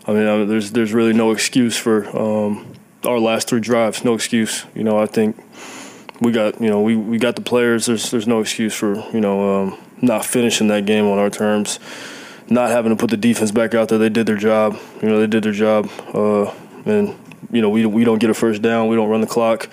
[0.06, 4.04] I mean, I mean there's there's really no excuse for um, our last three drives.
[4.04, 4.64] No excuse.
[4.74, 5.36] You know, I think
[6.20, 7.86] we got you know we, we got the players.
[7.86, 11.78] There's there's no excuse for you know um, not finishing that game on our terms,
[12.48, 13.98] not having to put the defense back out there.
[13.98, 14.78] They did their job.
[15.02, 16.50] You know, they did their job, uh,
[16.84, 17.16] and
[17.50, 18.88] you know we we don't get a first down.
[18.88, 19.68] We don't run the clock.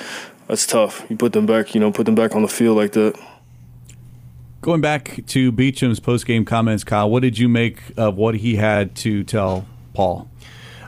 [0.47, 1.05] That's tough.
[1.09, 1.73] You put them back.
[1.75, 3.19] You know, put them back on the field like that.
[4.61, 8.55] Going back to Beachum's post game comments, Kyle, what did you make of what he
[8.55, 10.29] had to tell Paul?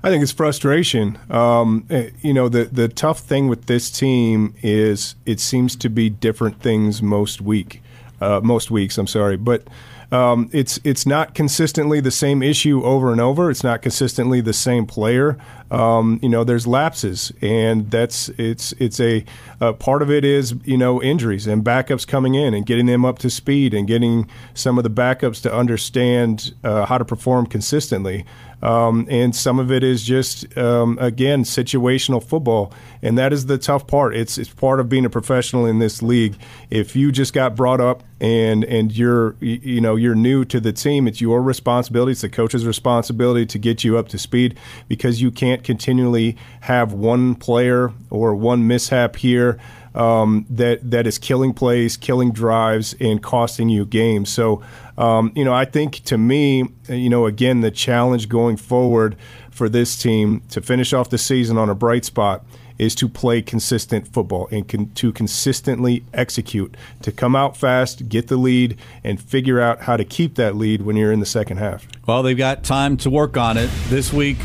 [0.01, 1.19] I think it's frustration.
[1.29, 5.89] Um, eh, you know, the the tough thing with this team is it seems to
[5.89, 7.81] be different things most week,
[8.21, 8.97] uh, most weeks.
[8.97, 9.67] I'm sorry, but
[10.11, 13.51] um, it's it's not consistently the same issue over and over.
[13.51, 15.37] It's not consistently the same player.
[15.71, 19.23] Um, you know, there's lapses, and that's it's it's a,
[19.59, 23.05] a, part of it is you know injuries and backups coming in and getting them
[23.05, 27.45] up to speed and getting some of the backups to understand uh, how to perform
[27.45, 28.25] consistently.
[28.61, 33.57] Um, and some of it is just um, again situational football, and that is the
[33.57, 34.15] tough part.
[34.15, 36.35] It's it's part of being a professional in this league.
[36.69, 40.73] If you just got brought up and and you're you know you're new to the
[40.73, 42.11] team, it's your responsibility.
[42.11, 44.57] It's the coach's responsibility to get you up to speed
[44.89, 49.59] because you can't continually have one player or one mishap here
[49.95, 54.29] um, that that is killing plays, killing drives, and costing you games.
[54.29, 54.61] So,
[54.97, 59.15] um, you know, I think to me, you know, again, the challenge going forward
[59.49, 62.45] for this team to finish off the season on a bright spot
[62.77, 68.29] is to play consistent football and con- to consistently execute, to come out fast, get
[68.29, 71.57] the lead, and figure out how to keep that lead when you're in the second
[71.57, 71.85] half.
[72.07, 74.37] Well, they've got time to work on it this week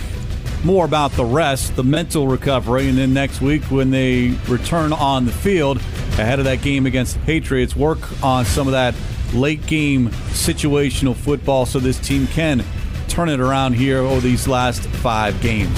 [0.64, 5.27] more about the rest, the mental recovery, and then next week when they return on
[5.27, 5.77] the field
[6.18, 8.94] ahead of that game against the Patriots, work on some of that
[9.35, 12.64] late game situational football so this team can
[13.09, 15.77] turn it around here over these last five games.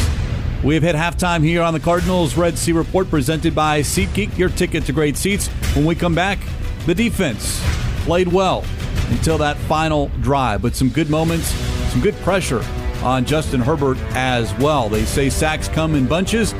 [0.63, 4.49] We have hit halftime here on the Cardinals Red Sea Report presented by SeatGeek, your
[4.49, 5.49] ticket to great seats.
[5.75, 6.39] When we come back,
[6.87, 7.61] the defense
[8.05, 8.65] played well
[9.11, 11.49] until that final drive, but some good moments,
[11.91, 12.65] some good pressure
[13.07, 14.89] on Justin Herbert as well.
[14.89, 16.53] They say sacks come in bunches.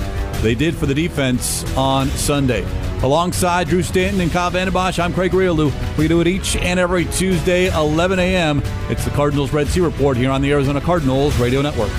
[0.43, 2.65] They did for the defense on Sunday.
[3.03, 5.73] Alongside Drew Stanton and Kyle Vanden Bosch, I'm Craig Grialou.
[5.99, 8.63] We do it each and every Tuesday, 11 a.m.
[8.89, 11.91] It's the Cardinals Red Sea Report here on the Arizona Cardinals Radio Network.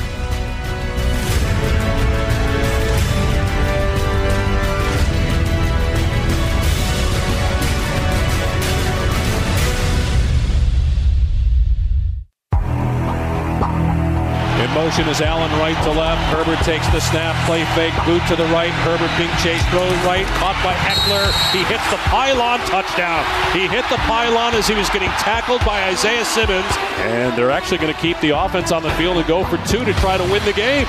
[14.97, 16.17] Motion is Allen right to left.
[16.33, 18.73] Herbert takes the snap, play fake, boot to the right.
[18.81, 21.29] Herbert being chased, throws right, caught by Ekeler.
[21.53, 23.21] He hits the pylon, touchdown.
[23.53, 26.65] He hit the pylon as he was getting tackled by Isaiah Simmons.
[27.05, 29.86] And they're actually going to keep the offense on the field and go for two
[29.86, 30.86] to try to win the game.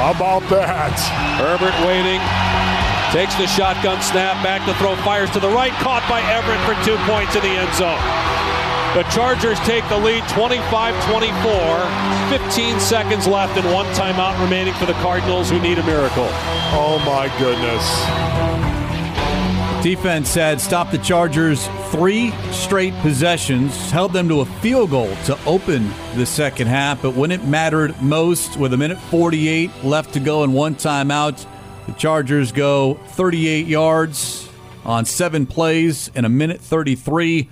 [0.00, 0.96] How about that?
[1.36, 2.24] Herbert waiting.
[3.12, 6.74] Takes the shotgun snap, back to throw, fires to the right, caught by Everett for
[6.80, 8.23] two points in the end zone.
[8.94, 12.38] The Chargers take the lead 25 24.
[12.38, 16.28] 15 seconds left and one timeout remaining for the Cardinals who need a miracle.
[16.70, 17.82] Oh, my goodness.
[19.82, 25.36] Defense had stopped the Chargers three straight possessions, held them to a field goal to
[25.44, 27.02] open the second half.
[27.02, 31.44] But when it mattered most, with a minute 48 left to go and one timeout,
[31.86, 34.48] the Chargers go 38 yards
[34.84, 37.50] on seven plays in a minute 33.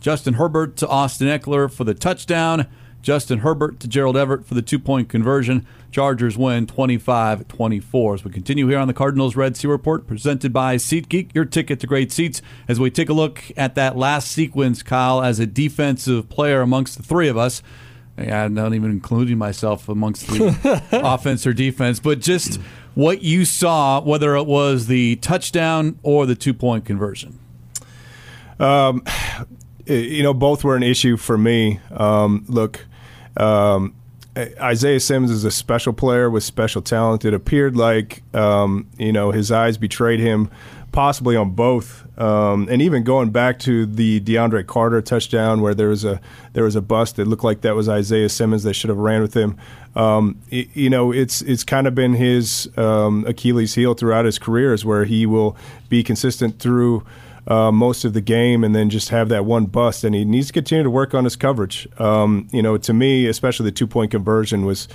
[0.00, 2.66] Justin Herbert to Austin Ekeler for the touchdown.
[3.02, 5.66] Justin Herbert to Gerald Everett for the two point conversion.
[5.90, 8.14] Chargers win 25 24.
[8.14, 11.80] As we continue here on the Cardinals Red Sea Report, presented by SeatGeek, your ticket
[11.80, 12.42] to great seats.
[12.66, 16.96] As we take a look at that last sequence, Kyle, as a defensive player amongst
[16.96, 17.62] the three of us,
[18.18, 22.56] I'm not even including myself amongst the offense or defense, but just
[22.94, 27.38] what you saw, whether it was the touchdown or the two point conversion.
[28.58, 29.04] Um,
[29.88, 31.80] you know, both were an issue for me.
[31.90, 32.86] Um, look,
[33.36, 33.94] um,
[34.60, 37.24] Isaiah Simmons is a special player with special talent.
[37.24, 40.50] It appeared like um, you know his eyes betrayed him,
[40.92, 42.04] possibly on both.
[42.18, 46.20] Um, and even going back to the DeAndre Carter touchdown, where there was a
[46.52, 48.62] there was a bust, it looked like that was Isaiah Simmons.
[48.62, 49.56] that should have ran with him.
[49.96, 54.38] Um, it, you know, it's it's kind of been his um, Achilles heel throughout his
[54.38, 55.56] career, is where he will
[55.88, 57.04] be consistent through
[57.48, 60.04] uh, most of the game and then just have that one bust.
[60.04, 61.88] And he needs to continue to work on his coverage.
[61.98, 64.86] Um, you know, to me, especially the two point conversion was.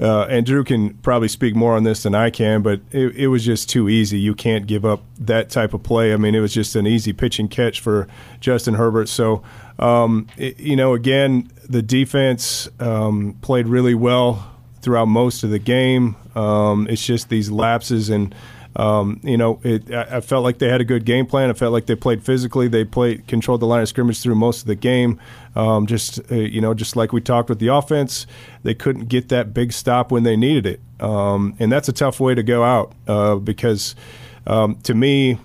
[0.00, 3.28] Uh, and Drew can probably speak more on this than I can, but it, it,
[3.28, 4.18] was just too easy.
[4.18, 6.14] You can't give up that type of play.
[6.14, 8.08] I mean, it was just an easy pitch and catch for
[8.40, 9.10] Justin Herbert.
[9.10, 9.42] So,
[9.78, 15.58] um, it, you know, again, the defense um, played really well throughout most of the
[15.58, 16.16] game.
[16.34, 18.34] Um, it's just these lapses and
[18.74, 21.50] um, you know, it, I felt like they had a good game plan.
[21.50, 22.68] I felt like they played physically.
[22.68, 25.20] They played controlled the line of scrimmage through most of the game.
[25.54, 28.26] Um, just uh, you know, just like we talked with the offense,
[28.62, 32.18] they couldn't get that big stop when they needed it, um, and that's a tough
[32.18, 33.94] way to go out uh, because
[34.46, 35.38] um, to me.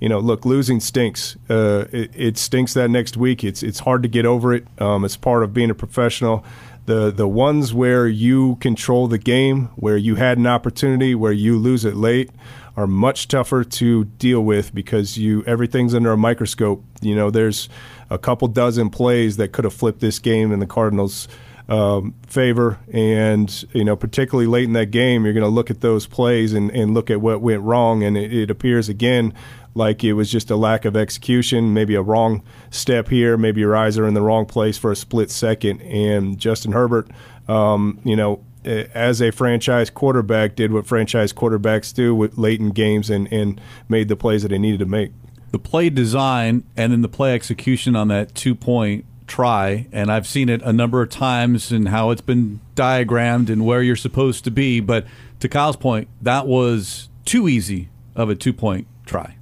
[0.00, 1.36] You know, look, losing stinks.
[1.48, 3.44] Uh, it, it, stinks that next week.
[3.44, 4.66] It's it's hard to get over it.
[4.80, 6.44] Um, it's part of being a professional
[6.86, 11.58] the the ones where you control the game, where you had an opportunity, where you
[11.58, 12.30] lose it late,
[12.76, 16.84] are much tougher to deal with because you everything's under a microscope.
[17.00, 17.68] You know, there's
[18.10, 21.28] a couple dozen plays that could have flipped this game in the Cardinals'
[21.68, 25.80] um, favor, and you know, particularly late in that game, you're going to look at
[25.80, 29.34] those plays and, and look at what went wrong, and it, it appears again
[29.74, 33.74] like it was just a lack of execution, maybe a wrong step here, maybe your
[33.74, 37.10] eyes are in the wrong place for a split second, and Justin Herbert,
[37.48, 42.60] um, you know Uh, as a franchise quarterback, did what franchise quarterbacks do with late
[42.60, 45.10] in games and, and made the plays that they needed to make.
[45.50, 50.26] The play design and then the play execution on that two point try, and I've
[50.26, 54.44] seen it a number of times and how it's been diagrammed and where you're supposed
[54.44, 54.80] to be.
[54.80, 55.06] But
[55.40, 59.36] to Kyle's point, that was too easy of a two point try.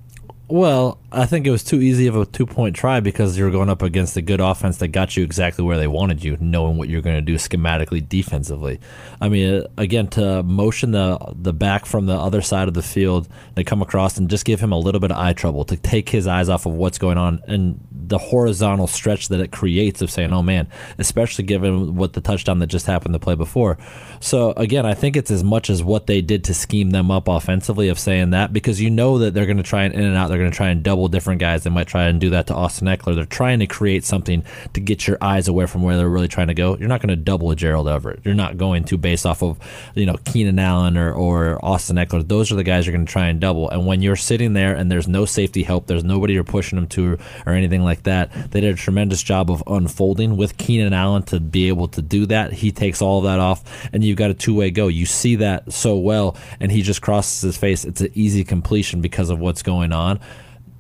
[0.51, 3.53] Well, I think it was too easy of a two point try because you were
[3.53, 6.77] going up against a good offense that got you exactly where they wanted you, knowing
[6.77, 8.81] what you're going to do schematically defensively.
[9.21, 12.83] I mean, uh, again, to motion the the back from the other side of the
[12.83, 15.77] field, to come across and just give him a little bit of eye trouble to
[15.77, 17.79] take his eyes off of what's going on and
[18.11, 20.67] the horizontal stretch that it creates of saying, "Oh man,"
[20.99, 23.79] especially given what the touchdown that just happened to play before.
[24.21, 27.29] So again, I think it's as much as what they did to scheme them up
[27.29, 30.17] offensively of saying that because you know that they're going to try and in and
[30.17, 30.29] out.
[30.29, 31.63] They're going to try and double different guys.
[31.63, 33.15] They might try and do that to Austin Ekeler.
[33.15, 34.45] They're trying to create something
[34.75, 36.77] to get your eyes away from where they're really trying to go.
[36.77, 38.21] You're not going to double a Gerald Everett.
[38.25, 39.59] You're not going to based off of
[39.95, 42.27] you know Keenan Allen or, or Austin Ekeler.
[42.27, 43.71] Those are the guys you're going to try and double.
[43.71, 46.89] And when you're sitting there and there's no safety help, there's nobody you're pushing them
[46.89, 48.33] to or anything like that.
[48.51, 52.27] They did a tremendous job of unfolding with Keenan Allen to be able to do
[52.27, 52.53] that.
[52.53, 54.89] He takes all of that off, and you've got a two way go.
[54.89, 57.85] You see that so well, and he just crosses his face.
[57.85, 60.21] It's an easy completion because of what's going on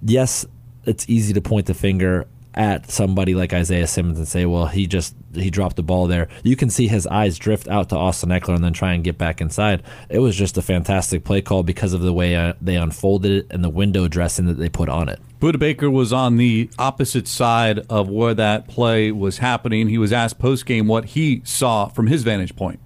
[0.02, 0.46] yes,
[0.84, 4.86] it's easy to point the finger at somebody like Isaiah Simmons and say, well, he
[4.86, 6.28] just he dropped the ball there.
[6.42, 9.18] You can see his eyes drift out to Austin Ekeler and then try and get
[9.18, 9.82] back inside.
[10.08, 13.46] It was just a fantastic play call because of the way uh, they unfolded it
[13.50, 15.20] and the window dressing that they put on it.
[15.40, 19.88] Budda Baker was on the opposite side of where that play was happening.
[19.88, 22.80] He was asked post game what he saw from his vantage point.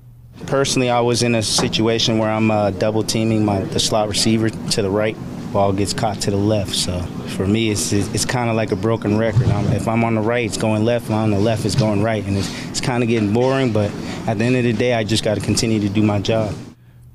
[0.46, 4.50] Personally, I was in a situation where I'm uh, double teaming my the slot receiver
[4.50, 5.16] to the right
[5.52, 6.74] ball gets caught to the left.
[6.74, 7.00] So
[7.36, 9.46] for me, it's it's kind of like a broken record.
[9.48, 11.06] I'm, if I'm on the right, it's going left.
[11.06, 13.72] If I'm on the left, it's going right, and it's, it's kind of getting boring.
[13.72, 13.90] But
[14.26, 16.54] at the end of the day, I just got to continue to do my job.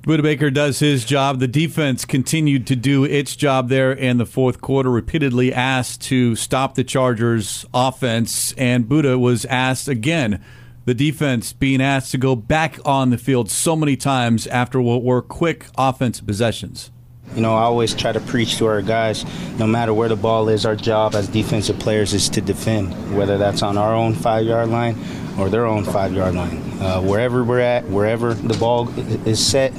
[0.02, 1.40] Budda Baker does his job.
[1.40, 6.34] The defense continued to do its job there in the fourth quarter, repeatedly asked to
[6.36, 10.42] stop the Chargers' offense, and Budda was asked again.
[10.86, 15.02] The defense being asked to go back on the field so many times after what
[15.02, 16.90] were quick offensive possessions.
[17.34, 19.24] You know, I always try to preach to our guys,
[19.58, 23.38] no matter where the ball is, our job as defensive players is to defend, whether
[23.38, 24.96] that's on our own five yard line
[25.38, 26.58] or their own five yard line.
[26.80, 28.88] Uh, wherever we're at, wherever the ball
[29.28, 29.72] is set,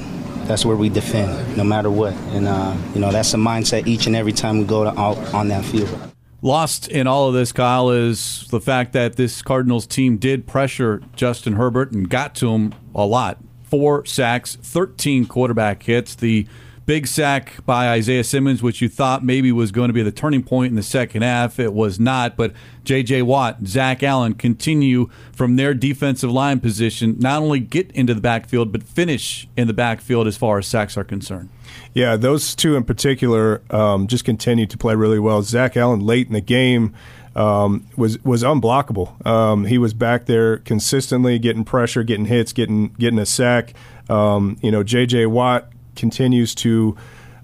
[0.46, 2.14] that's where we defend, no matter what.
[2.30, 5.18] And, uh, you know, that's the mindset each and every time we go to, out
[5.34, 6.11] on that field.
[6.44, 11.00] Lost in all of this, Kyle, is the fact that this Cardinals team did pressure
[11.14, 13.38] Justin Herbert and got to him a lot.
[13.62, 16.16] Four sacks, 13 quarterback hits.
[16.16, 16.46] The
[16.84, 20.42] Big sack by Isaiah Simmons, which you thought maybe was going to be the turning
[20.42, 21.60] point in the second half.
[21.60, 22.52] It was not, but
[22.82, 23.22] J.J.
[23.22, 28.72] Watt, Zach Allen continue from their defensive line position, not only get into the backfield,
[28.72, 31.50] but finish in the backfield as far as sacks are concerned.
[31.94, 35.42] Yeah, those two in particular um, just continued to play really well.
[35.42, 36.94] Zach Allen late in the game
[37.34, 39.24] um, was was unblockable.
[39.26, 43.74] Um, he was back there consistently getting pressure, getting hits, getting getting a sack.
[44.08, 45.26] Um, you know, J.J.
[45.26, 46.96] Watt continues to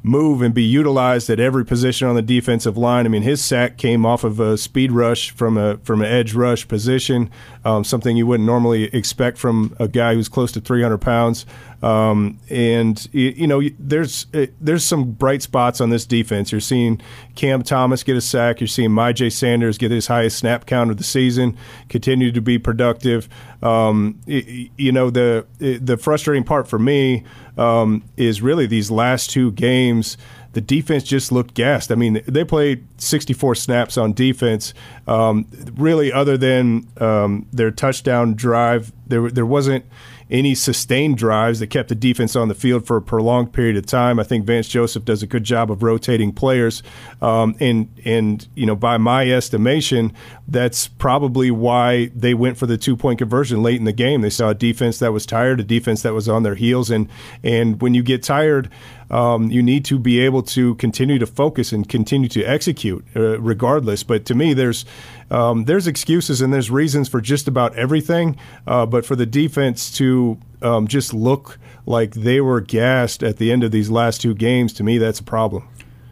[0.02, 3.04] move and be utilized at every position on the defensive line.
[3.04, 6.34] I mean, his sack came off of a speed rush from a from an edge
[6.34, 7.30] rush position,
[7.68, 11.44] um, something you wouldn't normally expect from a guy who's close to 300 pounds.
[11.82, 16.50] Um, and you know, there's uh, there's some bright spots on this defense.
[16.50, 17.00] You're seeing
[17.36, 18.60] Cam Thomas get a sack.
[18.60, 21.58] You're seeing Myjai Sanders get his highest snap count of the season,
[21.90, 23.28] continue to be productive.
[23.62, 27.24] Um, you know, the the frustrating part for me
[27.58, 30.16] um, is really these last two games
[30.52, 31.92] the defense just looked gassed.
[31.92, 34.74] I mean, they played 64 snaps on defense.
[35.06, 39.84] Um, really, other than um, their touchdown drive, there there wasn't
[40.30, 43.86] any sustained drives that kept the defense on the field for a prolonged period of
[43.86, 44.18] time.
[44.18, 46.82] I think Vance Joseph does a good job of rotating players,
[47.22, 50.12] um, and and you know by my estimation,
[50.46, 54.20] that's probably why they went for the two point conversion late in the game.
[54.20, 57.08] They saw a defense that was tired, a defense that was on their heels, and
[57.42, 58.70] and when you get tired.
[59.10, 63.40] Um, you need to be able to continue to focus and continue to execute uh,
[63.40, 64.02] regardless.
[64.02, 64.84] But to me, there's
[65.30, 68.36] um, there's excuses and there's reasons for just about everything.
[68.66, 73.52] Uh, but for the defense to um, just look like they were gassed at the
[73.52, 75.68] end of these last two games, to me, that's a problem.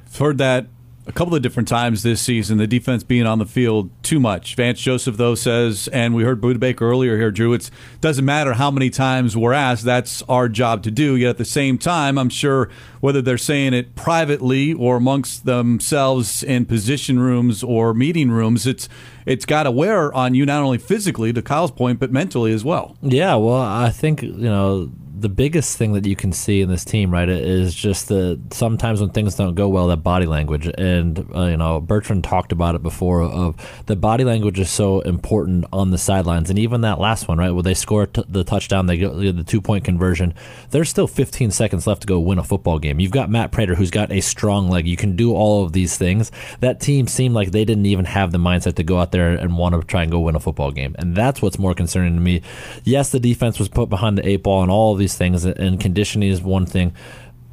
[0.06, 0.66] I've heard that
[1.06, 4.56] a couple of different times this season, the defense being on the field too much.
[4.56, 8.54] Vance Joseph, though, says, and we heard Budda Baker earlier here, Drew, it doesn't matter
[8.54, 11.14] how many times we're asked, that's our job to do.
[11.14, 12.68] Yet at the same time, I'm sure
[13.00, 18.88] whether they're saying it privately or amongst themselves in position rooms or meeting rooms, it's
[19.26, 22.64] it's got to wear on you not only physically, to Kyle's point, but mentally as
[22.64, 22.96] well.
[23.02, 26.84] Yeah, well, I think, you know, the biggest thing that you can see in this
[26.84, 30.66] team, right, is just the sometimes when things don't go well, that body language.
[30.66, 33.22] And uh, you know, Bertrand talked about it before.
[33.22, 33.56] Of
[33.86, 37.50] the body language is so important on the sidelines, and even that last one, right,
[37.50, 40.34] where they score t- the touchdown, they get the two point conversion.
[40.70, 43.00] There's still 15 seconds left to go win a football game.
[43.00, 44.86] You've got Matt Prater, who's got a strong leg.
[44.86, 46.30] You can do all of these things.
[46.60, 49.56] That team seemed like they didn't even have the mindset to go out there and
[49.56, 52.20] want to try and go win a football game, and that's what's more concerning to
[52.20, 52.42] me.
[52.84, 55.80] Yes, the defense was put behind the eight ball and all of these things, and
[55.80, 56.94] conditioning is one thing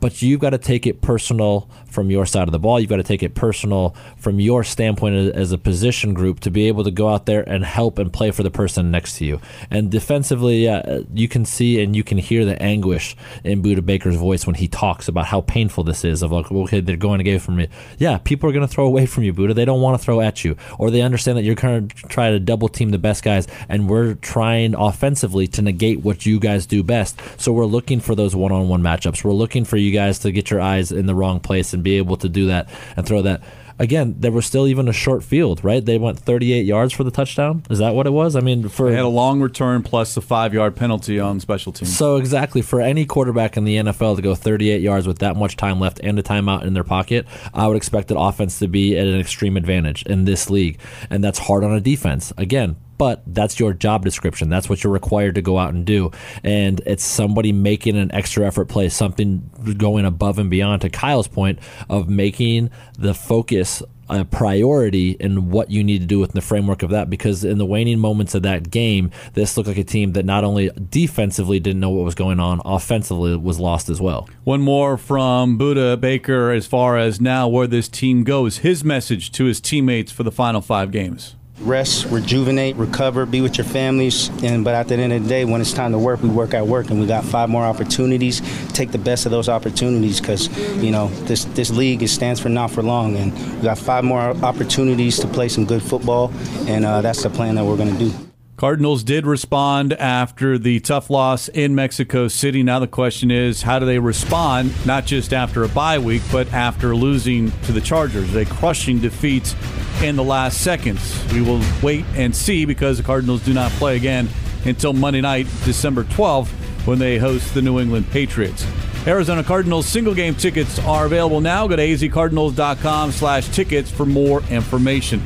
[0.04, 2.78] but you've got to take it personal from your side of the ball.
[2.78, 6.68] You've got to take it personal from your standpoint as a position group to be
[6.68, 9.40] able to go out there and help and play for the person next to you.
[9.72, 13.86] And defensively, yeah, uh, you can see and you can hear the anguish in Budda
[13.86, 16.22] Baker's voice when he talks about how painful this is.
[16.22, 17.70] Of like, okay, they're going to get from me.
[17.98, 19.56] Yeah, people are going to throw away from you, Budda.
[19.56, 22.30] They don't want to throw at you, or they understand that you're going to try
[22.30, 26.66] to double team the best guys, and we're trying offensively to negate what you guys
[26.66, 27.22] do best.
[27.38, 29.24] So we're looking for those one-on-one matchups.
[29.24, 31.98] We're looking for you guys to get your eyes in the wrong place and be
[31.98, 32.68] able to do that
[32.98, 33.42] and throw that.
[33.80, 35.84] Again, there was still even a short field, right?
[35.84, 37.64] They went 38 yards for the touchdown.
[37.72, 38.36] Is that what it was?
[38.36, 41.72] I mean, for they had a long return plus the five yard penalty on special
[41.72, 41.96] teams.
[41.98, 45.58] So exactly for any quarterback in the NFL to go 38 yards with that much
[45.58, 48.98] time left and a timeout in their pocket, I would expect an offense to be
[48.98, 50.80] at an extreme advantage in this league,
[51.10, 52.32] and that's hard on a defense.
[52.38, 54.50] Again, but that's your job description.
[54.50, 56.12] That's what you're required to go out and do.
[56.44, 61.28] And it's somebody making an extra effort play, something going above and beyond, to Kyle's
[61.28, 66.42] point of making the focus a priority in what you need to do within the
[66.42, 69.84] framework of that because in the waning moments of that game this looked like a
[69.84, 74.02] team that not only defensively didn't know what was going on offensively was lost as
[74.02, 78.84] well one more from Budda Baker as far as now where this team goes his
[78.84, 83.66] message to his teammates for the final five games rest, rejuvenate, recover, be with your
[83.66, 84.30] families.
[84.44, 86.54] And but at the end of the day, when it's time to work, we work
[86.54, 88.42] at work, and we got five more opportunities.
[88.70, 90.48] Take the best of those opportunities because
[90.84, 94.04] you know this this league it stands for not for long, and we got five
[94.04, 96.32] more opportunities to play some good football,
[96.68, 98.33] and uh, that's the plan that we're going to do.
[98.56, 102.62] Cardinals did respond after the tough loss in Mexico City.
[102.62, 106.52] Now the question is, how do they respond, not just after a bye week, but
[106.54, 108.36] after losing to the Chargers?
[108.36, 109.56] A crushing defeat
[110.04, 111.20] in the last seconds.
[111.34, 114.30] We will wait and see because the Cardinals do not play again
[114.66, 116.50] until Monday night, December 12th,
[116.86, 118.66] when they host the New England Patriots.
[119.08, 121.68] Arizona Cardinals single game tickets are available now.
[121.68, 125.22] Go to azcardinals.com slash tickets for more information.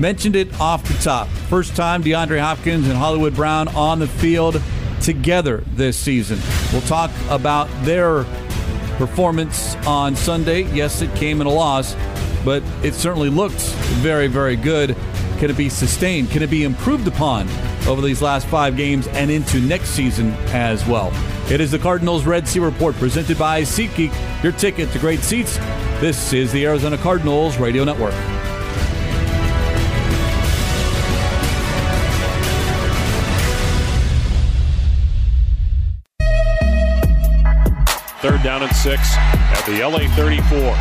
[0.00, 1.28] Mentioned it off the top.
[1.28, 4.62] First time DeAndre Hopkins and Hollywood Brown on the field
[5.02, 6.38] together this season.
[6.72, 8.24] We'll talk about their
[8.96, 10.62] performance on Sunday.
[10.72, 11.94] Yes, it came in a loss,
[12.46, 13.60] but it certainly looked
[14.00, 14.96] very, very good.
[15.36, 16.30] Can it be sustained?
[16.30, 17.46] Can it be improved upon
[17.86, 21.12] over these last five games and into next season as well?
[21.52, 25.58] It is the Cardinals Red Sea Report presented by SeatGeek, your ticket to great seats.
[26.00, 28.14] This is the Arizona Cardinals Radio Network.
[38.20, 40.76] Third down and six at the LA 34.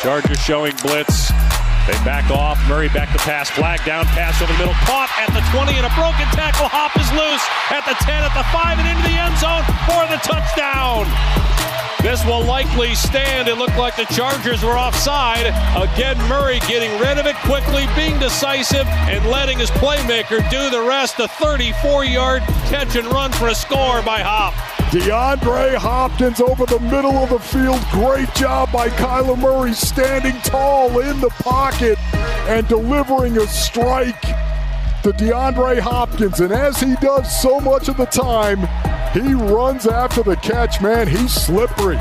[0.00, 1.28] Chargers showing blitz.
[1.84, 2.56] They back off.
[2.68, 3.50] Murray back to pass.
[3.50, 4.06] Flag down.
[4.16, 4.74] Pass over the middle.
[4.88, 6.72] Caught at the 20 and a broken tackle.
[6.72, 10.08] Hop is loose at the 10, at the 5, and into the end zone for
[10.08, 11.04] the touchdown.
[12.00, 13.48] This will likely stand.
[13.48, 15.52] It looked like the Chargers were offside.
[15.76, 20.80] Again, Murray getting rid of it quickly, being decisive, and letting his playmaker do the
[20.80, 21.20] rest.
[21.20, 24.69] A 34 yard catch and run for a score by Hop.
[24.90, 27.78] DeAndre Hopkins over the middle of the field.
[27.92, 31.96] Great job by Kyler Murray standing tall in the pocket
[32.48, 34.20] and delivering a strike
[35.04, 36.40] to DeAndre Hopkins.
[36.40, 38.58] And as he does so much of the time,
[39.12, 41.06] he runs after the catch, man.
[41.06, 41.98] He's slippery.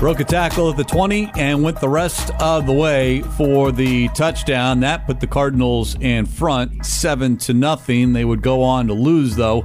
[0.00, 4.08] Broke a tackle at the 20 and went the rest of the way for the
[4.08, 4.80] touchdown.
[4.80, 8.14] That put the Cardinals in front, 7 to nothing.
[8.14, 9.64] They would go on to lose, though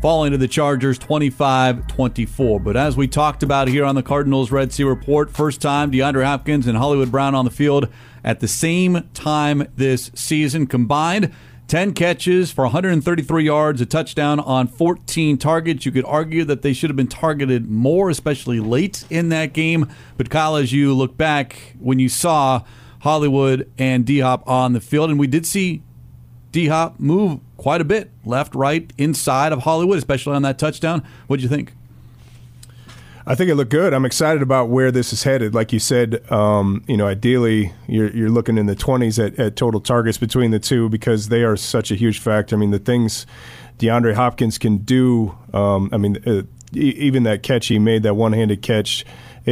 [0.00, 2.60] falling to the Chargers 25 24.
[2.60, 6.24] But as we talked about here on the Cardinals Red Sea Report, first time DeAndre
[6.24, 7.88] Hopkins and Hollywood Brown on the field
[8.22, 11.32] at the same time this season combined.
[11.66, 15.84] 10 catches for 133 yards, a touchdown on 14 targets.
[15.84, 19.86] You could argue that they should have been targeted more, especially late in that game.
[20.16, 22.62] But Kyle, as you look back, when you saw
[23.00, 25.82] Hollywood and D Hop on the field, and we did see
[26.52, 31.04] D Hop move quite a bit left, right, inside of Hollywood, especially on that touchdown.
[31.26, 31.74] What do you think?
[33.26, 33.92] I think it looked good.
[33.92, 35.54] I'm excited about where this is headed.
[35.54, 39.54] Like you said, um, you know, ideally you're, you're looking in the 20s at, at,
[39.54, 42.56] total targets between the two because they are such a huge factor.
[42.56, 43.26] I mean, the things
[43.78, 45.36] DeAndre Hopkins can do.
[45.52, 49.04] Um, I mean, uh, even that catch he made, that one-handed catch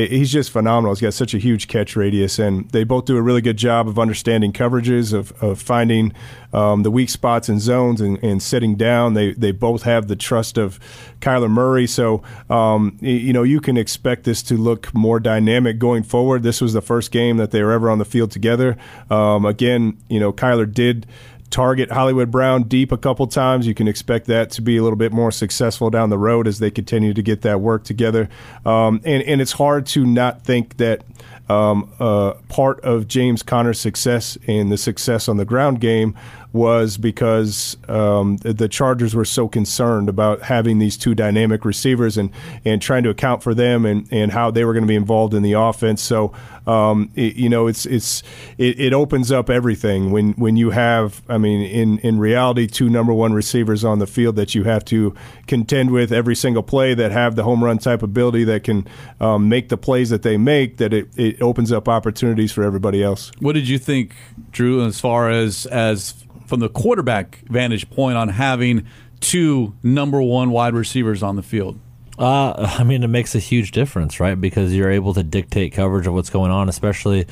[0.04, 0.94] he's just phenomenal.
[0.94, 3.88] He's got such a huge catch radius, and they both do a really good job
[3.88, 6.12] of understanding coverages, of, of finding
[6.52, 9.14] um, the weak spots and zones, and, and sitting down.
[9.14, 10.78] They they both have the trust of
[11.20, 16.02] Kyler Murray, so um, you know you can expect this to look more dynamic going
[16.02, 16.42] forward.
[16.42, 18.76] This was the first game that they were ever on the field together.
[19.10, 21.06] Um, again, you know Kyler did
[21.50, 23.66] target Hollywood Brown deep a couple times.
[23.66, 26.58] You can expect that to be a little bit more successful down the road as
[26.58, 28.28] they continue to get that work together.
[28.64, 31.02] Um, and, and it's hard to not think that
[31.48, 36.16] um, uh, part of James Conner's success and the success on the ground game
[36.52, 42.30] was because um, the Chargers were so concerned about having these two dynamic receivers and,
[42.64, 45.34] and trying to account for them and, and how they were going to be involved
[45.34, 46.02] in the offense.
[46.02, 46.32] So,
[46.66, 48.22] um, it, you know, it's it's
[48.58, 52.90] it, it, opens up everything when when you have, I mean, in in reality, two
[52.90, 55.14] number one receivers on the field that you have to
[55.46, 58.86] contend with every single play that have the home run type ability that can
[59.20, 60.78] um, make the plays that they make.
[60.78, 63.30] That it, it opens up opportunities for everybody else.
[63.38, 64.16] What did you think,
[64.50, 68.86] Drew, as far as as from the quarterback vantage point on having
[69.20, 71.78] two number one wide receivers on the field?
[72.18, 74.40] Uh, I mean, it makes a huge difference, right?
[74.40, 77.26] Because you're able to dictate coverage of what's going on, especially,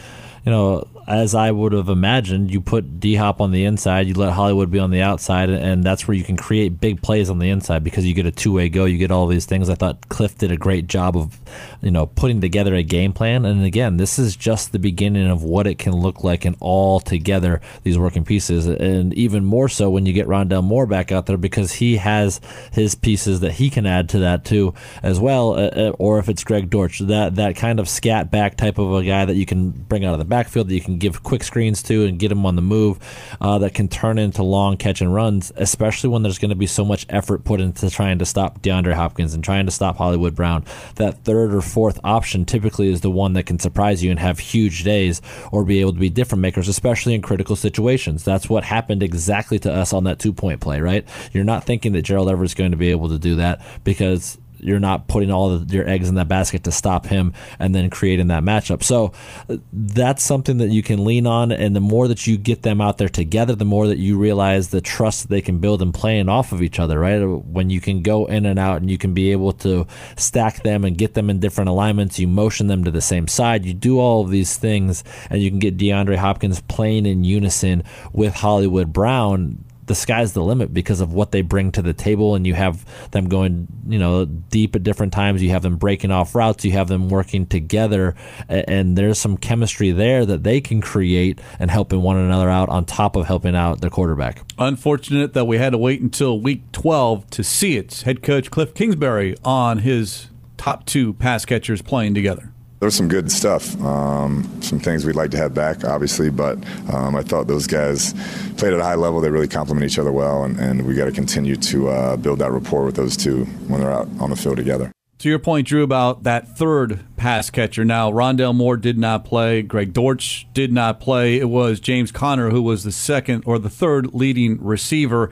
[0.45, 4.15] you know, as I would have imagined, you put D Hop on the inside, you
[4.15, 7.39] let Hollywood be on the outside, and that's where you can create big plays on
[7.39, 9.69] the inside because you get a two way go, you get all these things.
[9.69, 11.39] I thought Cliff did a great job of,
[11.83, 13.45] you know, putting together a game plan.
[13.45, 17.01] And again, this is just the beginning of what it can look like and all
[17.01, 21.27] together these working pieces, and even more so when you get Rondale Moore back out
[21.27, 22.41] there because he has
[22.73, 25.53] his pieces that he can add to that too as well.
[25.53, 28.93] Uh, uh or if it's Greg Dortch, that that kind of scat back type of
[28.95, 31.23] a guy that you can bring out of the backfield that you can can give
[31.23, 32.99] quick screens to and get them on the move
[33.41, 36.67] uh, that can turn into long catch and runs, especially when there's going to be
[36.67, 40.35] so much effort put into trying to stop DeAndre Hopkins and trying to stop Hollywood
[40.35, 40.65] Brown.
[40.97, 44.39] That third or fourth option typically is the one that can surprise you and have
[44.39, 45.21] huge days
[45.53, 48.25] or be able to be different makers, especially in critical situations.
[48.25, 51.07] That's what happened exactly to us on that two point play, right?
[51.33, 54.39] You're not thinking that Gerald Everett is going to be able to do that because
[54.65, 57.91] you're not putting all of your eggs in that basket to stop him and then
[57.91, 58.83] creating that matchup.
[58.83, 59.13] So
[59.49, 61.53] uh, that's something that you can lean on.
[61.53, 64.69] And the more that you get them out there together, the more that you realize
[64.69, 67.23] the trust that they can build and playing off of each other, right?
[67.23, 69.87] When you can go in and out and you can be able to
[70.17, 73.65] stack them and get them in different alignments, you motion them to the same side,
[73.65, 77.85] you do all of these things, and you can get DeAndre Hopkins playing in unison
[78.13, 82.35] with Hollywood Brown the sky's the limit because of what they bring to the table.
[82.35, 85.43] And you have them going you know deep at different times.
[85.43, 86.65] You have them breaking off routes.
[86.65, 88.15] You have them working together.
[88.49, 92.85] And there's some chemistry there that they can create and helping one another out on
[92.85, 94.43] top of helping out the quarterback.
[94.59, 98.03] Unfortunate that we had to wait until week 12 to see it.
[98.03, 102.54] Head coach cliff kingsbury on his top two pass catchers playing together
[102.85, 106.59] there was some good stuff, um, some things we'd like to have back, obviously, but
[106.93, 108.13] um, I thought those guys
[108.59, 109.23] played at a high level.
[109.23, 112.41] They really complement each other well, and, and we got to continue to uh, build
[112.41, 114.93] that rapport with those two when they're out on the field together.
[115.21, 117.87] To your point, Drew, about that third pass catcher.
[117.87, 119.63] Now, Rondale Moore did not play.
[119.63, 121.39] Greg Dortch did not play.
[121.39, 125.31] It was James Conner who was the second or the third leading receiver.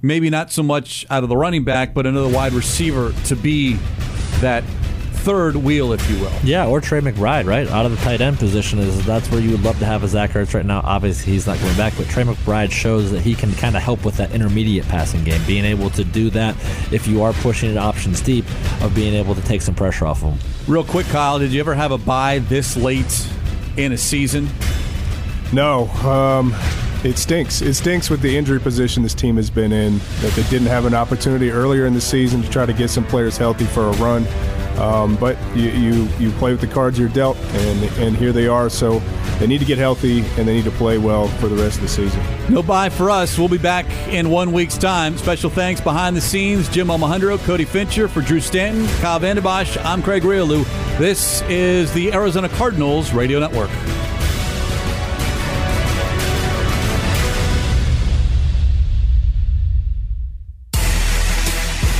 [0.00, 3.74] Maybe not so much out of the running back, but another wide receiver to be
[4.40, 4.64] that
[5.24, 6.32] third wheel, if you will.
[6.44, 7.66] Yeah, or Trey McBride, right?
[7.68, 10.08] Out of the tight end position is that's where you would love to have a
[10.08, 10.82] Zach Ertz right now.
[10.84, 14.04] Obviously, he's not going back, but Trey McBride shows that he can kind of help
[14.04, 16.54] with that intermediate passing game, being able to do that
[16.92, 18.44] if you are pushing it options deep,
[18.82, 20.50] of being able to take some pressure off of him.
[20.66, 23.26] Real quick, Kyle, did you ever have a bye this late
[23.78, 24.48] in a season?
[25.52, 25.88] No.
[26.04, 26.54] Um,
[27.04, 27.62] it stinks.
[27.62, 30.84] It stinks with the injury position this team has been in that they didn't have
[30.84, 33.92] an opportunity earlier in the season to try to get some players healthy for a
[33.92, 34.26] run.
[34.78, 38.48] Um, but you, you, you play with the cards you're dealt, and and here they
[38.48, 38.68] are.
[38.68, 39.00] So
[39.38, 41.82] they need to get healthy and they need to play well for the rest of
[41.82, 42.22] the season.
[42.48, 43.38] No bye for us.
[43.38, 45.16] We'll be back in one week's time.
[45.18, 49.76] Special thanks behind the scenes, Jim Almohandro, Cody Fincher, for Drew Stanton, Kyle Vanden Bosch.
[49.78, 50.64] I'm Craig Grialou.
[50.98, 53.70] This is the Arizona Cardinals Radio Network.